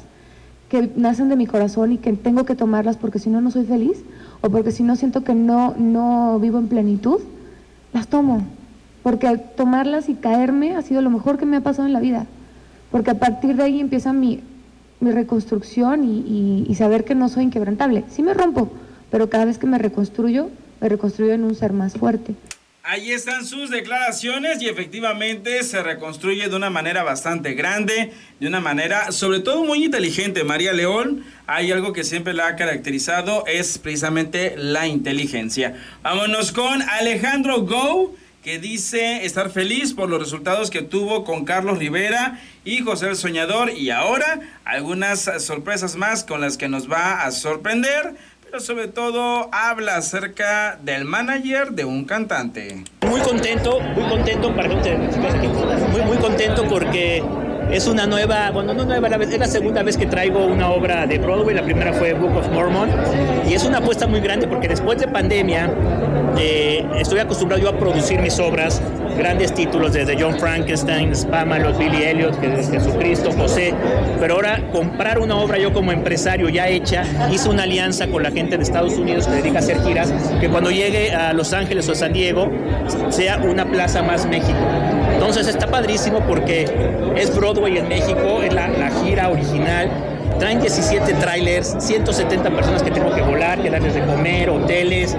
que 0.69 0.89
nacen 0.95 1.29
de 1.29 1.35
mi 1.35 1.47
corazón 1.47 1.91
y 1.91 1.97
que 1.97 2.13
tengo 2.13 2.45
que 2.45 2.55
tomarlas 2.55 2.97
porque 2.97 3.19
si 3.19 3.29
no 3.29 3.41
no 3.41 3.51
soy 3.51 3.65
feliz 3.65 4.03
o 4.41 4.49
porque 4.49 4.71
si 4.71 4.83
no 4.83 4.95
siento 4.95 5.23
que 5.23 5.33
no, 5.33 5.75
no 5.77 6.39
vivo 6.39 6.59
en 6.59 6.67
plenitud, 6.67 7.19
las 7.93 8.07
tomo. 8.07 8.43
Porque 9.03 9.37
tomarlas 9.37 10.09
y 10.09 10.15
caerme 10.15 10.75
ha 10.75 10.81
sido 10.81 11.01
lo 11.01 11.09
mejor 11.09 11.37
que 11.37 11.45
me 11.45 11.57
ha 11.57 11.61
pasado 11.61 11.87
en 11.87 11.93
la 11.93 11.99
vida. 11.99 12.25
Porque 12.91 13.11
a 13.11 13.19
partir 13.19 13.55
de 13.55 13.63
ahí 13.63 13.79
empieza 13.79 14.13
mi, 14.13 14.41
mi 14.99 15.11
reconstrucción 15.11 16.05
y, 16.05 16.65
y 16.67 16.75
saber 16.75 17.03
que 17.03 17.15
no 17.15 17.27
soy 17.27 17.45
inquebrantable. 17.45 18.05
Sí 18.09 18.23
me 18.23 18.33
rompo, 18.33 18.69
pero 19.11 19.29
cada 19.29 19.45
vez 19.45 19.57
que 19.57 19.67
me 19.67 19.77
reconstruyo, 19.77 20.49
me 20.79 20.89
reconstruyo 20.89 21.33
en 21.33 21.43
un 21.43 21.55
ser 21.55 21.73
más 21.73 21.93
fuerte. 21.93 22.35
Ahí 22.89 23.11
están 23.11 23.45
sus 23.45 23.69
declaraciones 23.69 24.61
y 24.61 24.69
efectivamente 24.69 25.61
se 25.63 25.83
reconstruye 25.83 26.47
de 26.47 26.55
una 26.55 26.69
manera 26.69 27.03
bastante 27.03 27.53
grande, 27.53 28.13
de 28.39 28.47
una 28.47 28.61
manera 28.61 29.11
sobre 29.11 29.41
todo 29.41 29.65
muy 29.65 29.83
inteligente. 29.83 30.45
María 30.45 30.71
León, 30.71 31.25
hay 31.47 31.73
algo 31.73 31.91
que 31.91 32.05
siempre 32.05 32.33
la 32.33 32.47
ha 32.47 32.55
caracterizado, 32.55 33.43
es 33.45 33.77
precisamente 33.77 34.55
la 34.55 34.87
inteligencia. 34.87 35.75
Vámonos 36.01 36.53
con 36.53 36.81
Alejandro 36.81 37.63
Go, 37.63 38.15
que 38.41 38.57
dice 38.57 39.25
estar 39.25 39.49
feliz 39.49 39.93
por 39.93 40.09
los 40.09 40.21
resultados 40.21 40.69
que 40.69 40.81
tuvo 40.81 41.25
con 41.25 41.43
Carlos 41.43 41.79
Rivera 41.79 42.39
y 42.63 42.79
José 42.79 43.09
el 43.09 43.17
Soñador 43.17 43.71
y 43.71 43.89
ahora 43.89 44.39
algunas 44.63 45.29
sorpresas 45.43 45.97
más 45.97 46.23
con 46.23 46.39
las 46.39 46.55
que 46.55 46.69
nos 46.69 46.89
va 46.89 47.23
a 47.23 47.31
sorprender 47.31 48.15
pero 48.49 48.61
sobre 48.61 48.87
todo 48.87 49.49
habla 49.51 49.97
acerca 49.97 50.77
del 50.81 51.05
manager 51.05 51.71
de 51.71 51.85
un 51.85 52.05
cantante. 52.05 52.83
Muy 53.01 53.19
contento, 53.21 53.79
muy 53.79 54.07
contento, 54.09 54.49
muy, 54.49 56.01
muy 56.01 56.17
contento 56.17 56.65
porque 56.67 57.23
es 57.71 57.87
una 57.87 58.07
nueva, 58.07 58.51
bueno, 58.51 58.73
no 58.73 58.85
nueva, 58.85 59.07
es 59.07 59.37
la 59.37 59.47
segunda 59.47 59.83
vez 59.83 59.97
que 59.97 60.05
traigo 60.05 60.45
una 60.45 60.69
obra 60.69 61.05
de 61.05 61.17
Broadway, 61.17 61.55
la 61.55 61.63
primera 61.63 61.91
fue 61.91 62.13
Book 62.13 62.37
of 62.37 62.49
Mormon, 62.49 62.89
y 63.49 63.53
es 63.53 63.65
una 63.65 63.79
apuesta 63.79 64.07
muy 64.07 64.21
grande 64.21 64.47
porque 64.47 64.69
después 64.69 64.97
de 64.99 65.07
pandemia 65.07 65.69
eh, 66.37 66.85
estoy 66.97 67.19
acostumbrado 67.19 67.61
yo 67.61 67.69
a 67.69 67.77
producir 67.77 68.21
mis 68.21 68.39
obras, 68.39 68.81
grandes 69.17 69.53
títulos 69.53 69.93
desde 69.93 70.15
John 70.19 70.37
Frankenstein, 70.39 71.15
Spamalot, 71.15 71.77
Billy 71.77 72.03
Elliot, 72.03 72.39
que 72.39 72.59
es 72.59 72.69
Jesucristo, 72.69 73.31
José, 73.31 73.73
pero 74.19 74.35
ahora 74.35 74.61
comprar 74.71 75.19
una 75.19 75.35
obra 75.35 75.57
yo 75.57 75.73
como 75.73 75.91
empresario 75.91 76.49
ya 76.49 76.67
hecha, 76.67 77.03
hice 77.31 77.49
una 77.49 77.63
alianza 77.63 78.07
con 78.07 78.23
la 78.23 78.31
gente 78.31 78.57
de 78.57 78.63
Estados 78.63 78.97
Unidos 78.97 79.27
que 79.27 79.35
dedica 79.35 79.57
a 79.57 79.59
hacer 79.59 79.81
giras, 79.83 80.13
que 80.39 80.49
cuando 80.49 80.71
llegue 80.71 81.13
a 81.13 81.33
Los 81.33 81.53
Ángeles 81.53 81.89
o 81.89 81.95
San 81.95 82.13
Diego 82.13 82.49
sea 83.09 83.37
una 83.37 83.65
plaza 83.65 84.01
más 84.01 84.25
México. 84.25 84.57
Entonces 85.13 85.47
está 85.47 85.67
padrísimo 85.67 86.19
porque 86.21 86.65
es 87.15 87.35
Broadway 87.35 87.77
en 87.77 87.87
México, 87.87 88.41
es 88.43 88.53
la 88.53 88.91
gira 89.03 89.29
original 89.29 89.89
traen 90.39 90.59
17 90.61 91.13
trailers, 91.15 91.75
170 91.79 92.49
personas 92.49 92.83
que 92.83 92.91
tengo 92.91 93.13
que 93.13 93.21
volar, 93.21 93.61
que 93.61 93.69
darles 93.69 93.93
de 93.95 94.05
comer, 94.05 94.49
hoteles, 94.49 95.15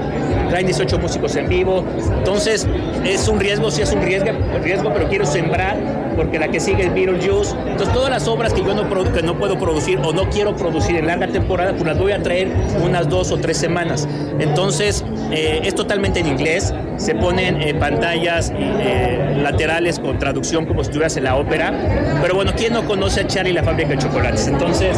traen 0.48 0.66
18 0.66 0.98
músicos 0.98 1.37
en 1.37 1.48
vivo. 1.48 1.85
Entonces, 2.18 2.66
es 3.04 3.28
un 3.28 3.40
riesgo, 3.40 3.70
sí 3.70 3.83
es 3.83 3.92
un 3.92 4.02
riesgo, 4.02 4.31
riesgo 4.62 4.92
pero 4.92 5.09
quiero 5.09 5.26
sembrar 5.26 5.76
porque 6.18 6.40
la 6.40 6.48
que 6.48 6.59
sigue 6.59 6.85
es 6.87 6.92
Beetlejuice. 6.92 7.54
Entonces, 7.68 7.94
todas 7.94 8.11
las 8.11 8.26
obras 8.26 8.52
que 8.52 8.62
yo 8.62 8.74
no, 8.74 8.88
que 9.12 9.22
no 9.22 9.38
puedo 9.38 9.57
producir 9.57 10.00
o 10.02 10.12
no 10.12 10.28
quiero 10.28 10.57
producir 10.57 10.96
en 10.96 11.07
larga 11.07 11.28
temporada, 11.28 11.70
pues 11.72 11.85
las 11.85 11.96
voy 11.96 12.11
a 12.11 12.20
traer 12.20 12.48
unas 12.83 13.09
dos 13.09 13.31
o 13.31 13.38
tres 13.38 13.57
semanas. 13.57 14.09
Entonces, 14.40 15.04
eh, 15.31 15.61
es 15.62 15.76
totalmente 15.76 16.18
en 16.18 16.26
inglés. 16.26 16.74
Se 16.96 17.14
ponen 17.14 17.62
eh, 17.62 17.72
pantallas 17.74 18.52
eh, 18.57 19.38
laterales 19.40 20.00
con 20.00 20.18
traducción 20.18 20.66
como 20.66 20.83
si 20.83 20.88
estuvieras 20.88 21.16
en 21.16 21.24
la 21.24 21.37
ópera. 21.37 21.72
Pero 22.20 22.35
bueno, 22.35 22.50
¿quién 22.57 22.72
no 22.72 22.85
conoce 22.85 23.20
a 23.20 23.26
Charlie 23.28 23.52
la 23.52 23.62
fábrica 23.62 23.90
de 23.90 23.98
chocolates? 23.98 24.48
Entonces, 24.48 24.96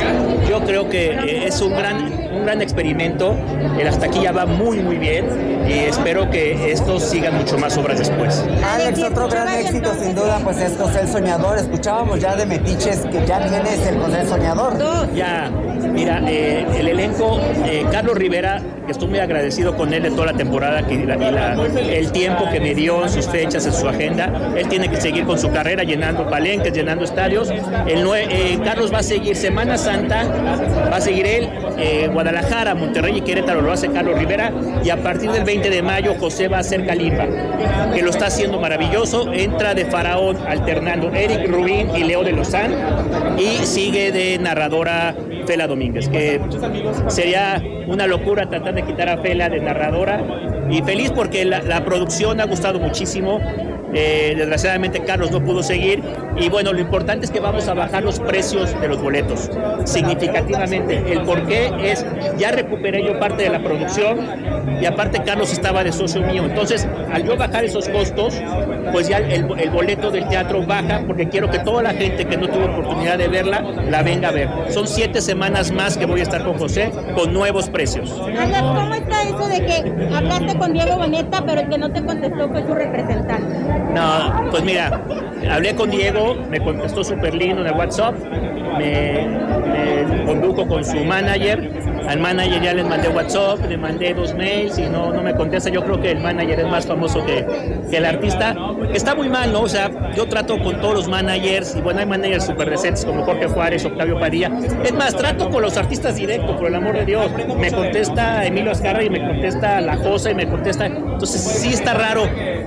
yo 0.48 0.60
creo 0.64 0.88
que 0.88 1.46
es 1.46 1.60
un 1.60 1.72
gran, 1.72 2.19
un 2.40 2.46
gran 2.46 2.62
experimento. 2.62 3.36
El 3.78 3.86
hasta 3.86 4.06
aquí 4.06 4.20
ya 4.22 4.32
va 4.32 4.46
muy, 4.46 4.80
muy 4.80 4.96
bien 4.96 5.26
y 5.68 5.72
espero 5.80 6.30
que 6.30 6.72
esto 6.72 6.98
siga 6.98 7.30
mucho 7.30 7.58
más 7.58 7.76
obras 7.76 7.98
después. 7.98 8.44
Alex, 8.64 9.02
otro 9.02 9.28
gran 9.28 9.48
éxito 9.48 9.92
sin 9.94 10.14
duda 10.14 10.40
pues 10.42 10.58
es 10.58 10.76
José 10.76 11.00
el 11.02 11.08
Soñador. 11.08 11.58
Escuchábamos 11.58 12.20
ya 12.20 12.34
de 12.34 12.46
Metiches 12.46 13.00
que 13.12 13.24
ya 13.26 13.46
tienes 13.46 13.86
el 13.86 13.98
José 13.98 14.20
el 14.22 14.28
Soñador. 14.28 14.74
Ya, 15.14 15.50
mira, 15.92 16.22
eh, 16.26 16.66
el 16.78 16.88
elenco, 16.88 17.40
eh, 17.66 17.84
Carlos 17.90 18.16
Rivera, 18.16 18.60
que 18.86 18.92
estoy 18.92 19.08
muy 19.08 19.18
agradecido 19.18 19.76
con 19.76 19.92
él 19.92 20.02
de 20.02 20.10
toda 20.10 20.26
la 20.26 20.34
temporada 20.34 20.86
que, 20.86 20.94
y 20.94 21.94
el 21.94 22.12
tiempo 22.12 22.44
que 22.50 22.60
me 22.60 22.74
dio 22.74 23.02
en 23.04 23.10
sus 23.10 23.26
fechas, 23.26 23.66
en 23.66 23.72
su 23.72 23.88
agenda. 23.88 24.52
Él 24.56 24.68
tiene 24.68 24.88
que 24.88 25.00
seguir 25.00 25.24
con 25.24 25.38
su 25.38 25.50
carrera 25.50 25.84
llenando 25.84 26.28
palenques, 26.28 26.72
llenando 26.72 27.04
estadios. 27.04 27.50
El, 27.50 28.08
eh, 28.14 28.58
Carlos 28.64 28.92
va 28.92 28.98
a 28.98 29.02
seguir 29.02 29.36
Semana 29.36 29.76
Santa, 29.76 30.24
va 30.90 30.96
a 30.96 31.00
seguir 31.00 31.26
él, 31.26 31.48
Guadalajara, 32.12 32.74
Monterrey 32.74 33.18
y 33.18 33.20
Querétaro 33.22 33.62
lo 33.62 33.72
hace 33.72 33.88
Carlos 33.88 34.18
Rivera 34.18 34.52
y 34.84 34.90
a 34.90 35.02
partir 35.02 35.30
del 35.30 35.44
20 35.44 35.70
de 35.70 35.82
mayo 35.82 36.14
José 36.18 36.48
va 36.48 36.58
a 36.58 36.62
ser 36.62 36.86
Califa, 36.86 37.26
que 37.94 38.02
lo 38.02 38.10
está 38.10 38.26
haciendo 38.26 38.60
maravilloso. 38.60 39.32
Entra 39.32 39.74
de 39.74 39.84
faraón 39.84 40.38
alternando 40.46 41.10
Eric 41.12 41.48
Rubín 41.48 41.94
y 41.96 42.04
Leo 42.04 42.22
de 42.24 42.32
Lozán 42.32 42.74
y 43.38 43.64
sigue 43.64 44.12
de 44.12 44.38
narradora 44.38 45.14
Fela 45.46 45.66
Domínguez, 45.66 46.08
que 46.08 46.40
sería 47.08 47.62
una 47.86 48.06
locura 48.06 48.48
tratar 48.48 48.74
de 48.74 48.82
quitar 48.82 49.08
a 49.08 49.18
Fela 49.18 49.48
de 49.48 49.60
narradora 49.60 50.22
y 50.70 50.82
feliz 50.82 51.10
porque 51.12 51.44
la 51.44 51.84
producción 51.84 52.40
ha 52.40 52.44
gustado 52.44 52.78
muchísimo 52.78 53.40
eh, 53.92 54.34
desgraciadamente 54.36 55.00
Carlos 55.00 55.30
no 55.30 55.44
pudo 55.44 55.62
seguir 55.62 56.02
y 56.36 56.48
bueno, 56.48 56.72
lo 56.72 56.80
importante 56.80 57.24
es 57.26 57.30
que 57.30 57.40
vamos 57.40 57.68
a 57.68 57.74
bajar 57.74 58.02
los 58.02 58.20
precios 58.20 58.78
de 58.80 58.88
los 58.88 59.02
boletos 59.02 59.50
significativamente. 59.84 61.12
El 61.12 61.22
por 61.22 61.46
qué 61.46 61.70
es, 61.82 62.04
ya 62.38 62.50
recuperé 62.52 63.04
yo 63.04 63.18
parte 63.18 63.42
de 63.42 63.50
la 63.50 63.62
producción 63.62 64.18
y 64.80 64.86
aparte 64.86 65.22
Carlos 65.22 65.52
estaba 65.52 65.84
de 65.84 65.92
socio 65.92 66.22
mío. 66.22 66.44
Entonces, 66.44 66.86
al 67.12 67.24
yo 67.24 67.36
bajar 67.36 67.64
esos 67.64 67.88
costos, 67.88 68.40
pues 68.92 69.08
ya 69.08 69.18
el, 69.18 69.44
boleto 69.70 70.10
del 70.10 70.28
teatro 70.28 70.64
baja 70.66 71.02
porque 71.06 71.28
quiero 71.28 71.50
que 71.50 71.58
toda 71.58 71.82
la 71.82 71.92
gente 71.92 72.24
que 72.24 72.36
no 72.36 72.48
tuvo 72.48 72.64
oportunidad 72.66 73.18
de 73.18 73.28
verla, 73.28 73.62
la 73.88 74.02
venga 74.02 74.28
a 74.28 74.32
ver. 74.32 74.48
Son 74.70 74.86
siete 74.86 75.20
semanas 75.20 75.70
más 75.72 75.96
que 75.96 76.06
voy 76.06 76.20
a 76.20 76.22
estar 76.22 76.44
con 76.44 76.58
José 76.58 76.90
con 77.14 77.32
nuevos 77.32 77.68
precios. 77.68 78.10
¿cómo 78.10 78.94
está 78.94 79.22
eso 79.22 79.48
de 79.48 79.66
que 79.66 80.14
hablaste 80.14 80.58
con 80.58 80.72
Diego 80.72 80.96
Boneta, 80.96 81.44
pero 81.44 81.60
el 81.60 81.68
que 81.68 81.78
no 81.78 81.92
te 81.92 82.04
contestó 82.04 82.48
fue 82.48 82.62
su 82.62 82.74
representante? 82.74 83.79
No, 83.94 84.50
pues 84.50 84.62
mira, 84.62 85.00
hablé 85.50 85.74
con 85.74 85.90
Diego, 85.90 86.36
me 86.48 86.60
contestó 86.60 87.02
súper 87.02 87.34
lindo 87.34 87.62
en 87.62 87.68
el 87.68 87.74
WhatsApp, 87.74 88.14
me, 88.78 89.26
me, 89.26 90.24
condujo 90.24 90.66
con 90.66 90.84
su 90.84 91.04
manager, 91.04 91.70
al 92.08 92.18
manager 92.18 92.62
ya 92.62 92.74
les 92.74 92.86
mandé 92.86 93.08
WhatsApp, 93.08 93.60
le 93.68 93.76
mandé 93.76 94.14
dos 94.14 94.34
mails 94.34 94.78
y 94.78 94.88
no, 94.88 95.12
no 95.12 95.22
me 95.22 95.34
contesta, 95.34 95.70
yo 95.70 95.84
creo 95.84 96.00
que 96.00 96.10
el 96.10 96.20
manager 96.20 96.60
es 96.60 96.66
más 96.66 96.86
famoso 96.86 97.24
que, 97.24 97.46
que 97.90 97.96
el 97.96 98.04
artista, 98.04 98.54
está 98.92 99.14
muy 99.14 99.28
mal, 99.28 99.52
¿no? 99.52 99.62
O 99.62 99.68
sea, 99.68 99.90
yo 100.14 100.26
trato 100.26 100.58
con 100.58 100.80
todos 100.80 100.94
los 100.94 101.08
managers, 101.08 101.76
y 101.76 101.80
bueno, 101.80 102.00
hay 102.00 102.06
managers 102.06 102.46
súper 102.46 102.70
decentes 102.70 103.04
como 103.04 103.24
Jorge 103.24 103.46
Juárez, 103.46 103.84
Octavio 103.84 104.18
Padilla, 104.18 104.50
es 104.84 104.92
más, 104.92 105.16
trato 105.16 105.50
con 105.50 105.62
los 105.62 105.76
artistas 105.76 106.16
directos, 106.16 106.56
por 106.56 106.66
el 106.66 106.74
amor 106.74 106.96
de 106.96 107.04
Dios, 107.04 107.30
me 107.58 107.70
contesta 107.70 108.44
Emilio 108.44 108.72
Azcarra 108.72 109.02
y 109.02 109.10
me 109.10 109.20
contesta 109.20 109.80
La 109.80 109.98
Cosa 109.98 110.30
y 110.30 110.34
me 110.34 110.48
contesta, 110.48 110.86
entonces 110.86 111.40
sí 111.40 111.72
está 111.72 111.94
raro, 111.94 112.22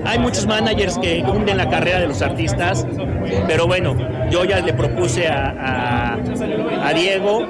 hay 0.06 0.20
muchos 0.20 0.48
managers 0.48 0.98
que 0.98 1.24
hunden 1.24 1.58
la 1.58 1.70
carrera 1.70 2.00
de 2.00 2.08
los 2.08 2.22
artistas, 2.22 2.86
pero 3.48 3.68
bueno, 3.68 3.96
yo 4.30 4.46
ya 4.46 4.60
le 4.60 4.74
propuse 4.74 5.28
a, 5.28 6.16
a, 6.84 6.94
Diego, 6.94 7.48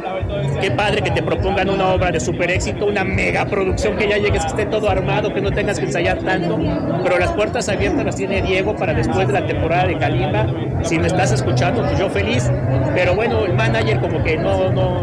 qué 0.63 0.71
padre 0.71 1.01
que 1.01 1.11
te 1.11 1.21
propongan 1.21 1.69
una 1.69 1.89
obra 1.89 2.09
de 2.09 2.21
super 2.21 2.49
éxito, 2.49 2.85
una 2.85 3.03
mega 3.03 3.45
producción 3.45 3.97
que 3.97 4.07
ya 4.07 4.17
llegues, 4.17 4.43
que 4.43 4.47
esté 4.47 4.65
todo 4.65 4.89
armado, 4.89 5.33
que 5.33 5.41
no 5.41 5.51
tengas 5.51 5.77
que 5.77 5.87
ensayar 5.87 6.19
tanto, 6.19 6.57
pero 7.03 7.19
las 7.19 7.33
puertas 7.33 7.67
abiertas 7.67 8.05
las 8.05 8.15
tiene 8.15 8.41
Diego 8.41 8.73
para 8.73 8.93
después 8.93 9.27
de 9.27 9.33
la 9.33 9.45
temporada 9.45 9.87
de 9.87 9.97
Kalimba. 9.97 10.47
Si 10.83 10.97
me 10.97 11.07
estás 11.07 11.33
escuchando, 11.33 11.81
pues 11.81 11.99
yo 11.99 12.09
feliz, 12.09 12.49
pero 12.95 13.13
bueno, 13.13 13.43
el 13.43 13.53
manager 13.55 13.99
como 13.99 14.23
que 14.23 14.37
no, 14.37 14.71
no, 14.71 15.01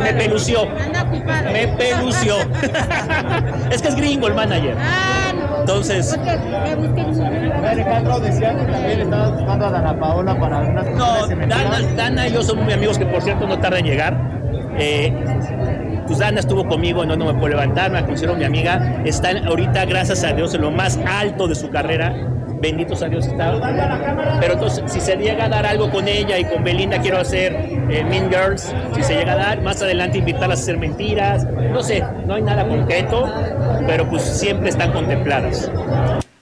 me 0.00 0.12
pelució, 0.14 0.66
me 1.52 1.68
pelució. 1.68 2.34
es 3.70 3.80
que 3.80 3.88
es 3.88 3.94
gringo 3.94 4.26
el 4.26 4.34
manager. 4.34 4.74
Ah, 4.76 5.34
Entonces, 5.60 6.18
Alejandro 7.64 8.18
decía 8.18 8.56
que 8.56 8.64
también 8.72 9.00
estaba 9.02 9.30
buscando 9.30 9.66
a 9.66 9.70
Dana 9.70 10.00
Paola 10.00 10.40
para 10.40 10.58
unas 10.62 10.90
no, 10.96 11.28
Dana. 11.28 11.80
Dana 11.94 12.26
y 12.26 12.32
yo 12.32 12.42
somos 12.42 12.64
muy 12.64 12.72
amigos 12.72 12.98
que 12.98 13.06
por 13.06 13.22
cierto 13.22 13.46
no 13.46 13.56
tarda 13.60 13.78
en 13.78 13.86
llegar. 13.86 14.37
Eh, 14.78 15.12
pues 16.06 16.18
Dana 16.18 16.40
estuvo 16.40 16.66
conmigo, 16.66 17.04
no, 17.04 17.16
no 17.16 17.26
me 17.26 17.34
puedo 17.34 17.48
levantar, 17.48 17.90
me 17.90 18.04
considero 18.04 18.34
mi 18.34 18.44
amiga. 18.44 19.02
Está 19.04 19.30
ahorita, 19.30 19.84
gracias 19.84 20.24
a 20.24 20.32
Dios, 20.32 20.54
en 20.54 20.62
lo 20.62 20.70
más 20.70 20.98
alto 21.06 21.46
de 21.48 21.54
su 21.54 21.68
carrera. 21.70 22.14
Benditos 22.60 23.02
a 23.02 23.08
Dios 23.08 23.26
está. 23.26 24.38
Pero 24.40 24.54
entonces, 24.54 24.84
si 24.90 25.00
se 25.00 25.16
llega 25.16 25.44
a 25.44 25.48
dar 25.48 25.66
algo 25.66 25.90
con 25.90 26.08
ella 26.08 26.38
y 26.38 26.44
con 26.44 26.64
Belinda, 26.64 27.00
quiero 27.00 27.18
hacer 27.18 27.52
eh, 27.54 28.04
Mean 28.08 28.30
Girls. 28.30 28.74
Si 28.94 29.02
se 29.02 29.14
llega 29.14 29.32
a 29.34 29.36
dar, 29.36 29.62
más 29.62 29.80
adelante 29.82 30.18
invitarlas 30.18 30.60
a 30.60 30.62
hacer 30.62 30.78
mentiras. 30.78 31.44
No 31.44 31.82
sé, 31.82 32.02
no 32.26 32.34
hay 32.34 32.42
nada 32.42 32.66
concreto, 32.66 33.32
pero 33.86 34.08
pues 34.08 34.22
siempre 34.22 34.70
están 34.70 34.92
contempladas. 34.92 35.70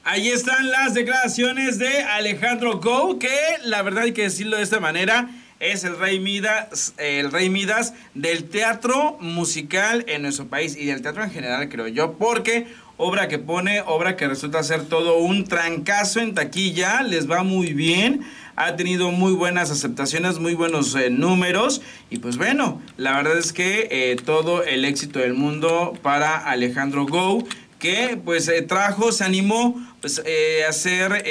Ahí 0.05 0.29
están 0.29 0.71
las 0.71 0.95
declaraciones 0.95 1.79
de 1.79 2.03
Alejandro 2.03 2.79
Go, 2.79 3.19
que 3.19 3.29
la 3.65 3.83
verdad 3.83 4.05
hay 4.05 4.13
que 4.13 4.23
decirlo 4.23 4.57
de 4.57 4.63
esta 4.63 4.79
manera, 4.79 5.27
es 5.61 5.85
el 5.85 5.99
rey 5.99 6.21
Midas, 6.21 6.95
el 6.99 7.33
rey 7.33 7.49
Midas 7.49 7.95
del 8.15 8.45
teatro 8.45 9.17
musical 9.21 10.05
en 10.09 10.23
nuestro 10.23 10.47
país 10.47 10.77
y 10.77 10.87
del 10.87 11.03
teatro 11.03 11.25
en 11.25 11.31
general, 11.31 11.69
creo 11.69 11.89
yo, 11.89 12.13
porque 12.15 12.67
obra 12.99 13.29
que 13.29 13.39
pone, 13.39 13.81
obra 13.81 14.17
que 14.17 14.29
resulta 14.29 14.63
ser 14.63 14.85
todo 14.85 15.19
un 15.19 15.45
trancazo 15.45 16.21
en 16.21 16.35
taquilla, 16.35 17.03
les 17.03 17.31
va 17.31 17.43
muy 17.43 17.73
bien. 17.73 18.23
Ha 18.59 18.77
tenido 18.77 19.11
muy 19.11 19.33
buenas 19.33 19.71
aceptaciones, 19.71 20.39
muy 20.39 20.55
buenos 20.55 20.95
eh, 20.95 21.11
números. 21.11 21.83
Y 22.09 22.19
pues 22.19 22.39
bueno, 22.39 22.81
la 22.97 23.15
verdad 23.15 23.37
es 23.37 23.53
que 23.53 23.89
eh, 23.91 24.17
todo 24.17 24.65
el 24.65 24.87
éxito 24.87 25.19
del 25.19 25.35
mundo 25.35 25.93
para 26.01 26.37
Alejandro 26.37 27.05
Go, 27.05 27.45
que 27.79 28.19
pues 28.25 28.49
eh, 28.49 28.63
trajo, 28.63 29.13
se 29.13 29.25
animó 29.25 29.79
pues, 30.01 30.21
a 30.21 30.69
hacer, 30.71 31.23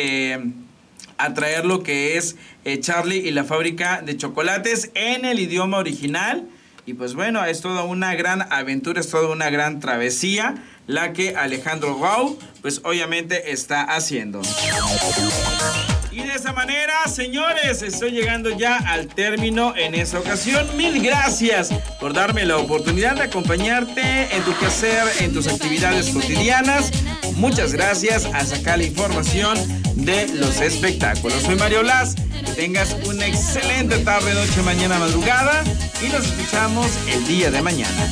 a 1.18 1.34
traer 1.34 1.66
lo 1.66 1.84
que 1.84 2.18
es 2.18 2.36
eh, 2.64 2.80
Charlie 2.80 3.28
y 3.28 3.32
la 3.32 3.44
fábrica 3.44 4.02
de 4.02 4.18
chocolates 4.18 4.92
en 4.96 5.26
el 5.26 5.40
idioma 5.40 5.78
original. 5.78 6.48
Y 6.86 6.94
pues 6.94 7.16
bueno, 7.16 7.44
es 7.44 7.62
toda 7.62 7.84
una 7.84 8.14
gran 8.16 8.44
aventura, 8.52 9.02
es 9.02 9.10
toda 9.10 9.30
una 9.30 9.50
gran 9.50 9.80
travesía 9.80 10.56
la 10.88 11.14
que 11.14 11.36
Alejandro 11.36 11.98
Gau 12.00 12.38
pues 12.62 12.82
obviamente 12.84 13.52
está 13.52 13.84
haciendo. 13.84 14.42
Y 16.12 16.22
de 16.22 16.34
esa 16.34 16.54
manera, 16.54 17.06
señores, 17.08 17.82
estoy 17.82 18.12
llegando 18.12 18.50
ya 18.50 18.78
al 18.78 19.08
término 19.08 19.76
en 19.76 19.96
esta 19.96 20.20
ocasión. 20.20 20.66
Mil 20.78 21.04
gracias 21.04 21.70
por 22.00 22.14
darme 22.14 22.46
la 22.46 22.58
oportunidad 22.58 23.16
de 23.16 23.24
acompañarte 23.24 24.34
en 24.34 24.42
tu 24.44 24.58
quehacer, 24.58 25.04
en 25.20 25.34
tus 25.34 25.48
actividades 25.48 26.10
cotidianas. 26.12 26.92
Muchas 27.36 27.74
gracias 27.74 28.26
a 28.26 28.46
sacar 28.46 28.78
la 28.80 28.86
información 28.86 29.58
de 29.96 30.28
los 30.30 30.62
espectáculos. 30.62 31.44
Soy 31.44 31.56
Mario 31.56 31.82
Blas. 31.82 32.16
Que 32.16 32.52
tengas 32.54 32.96
una 33.08 33.28
excelente 33.28 33.98
tarde, 34.00 34.34
noche, 34.34 34.62
mañana, 34.62 34.98
madrugada. 34.98 35.64
Y 36.02 36.08
nos 36.08 36.26
escuchamos 36.26 36.88
el 37.12 37.28
día 37.28 37.52
de 37.52 37.62
mañana. 37.62 38.10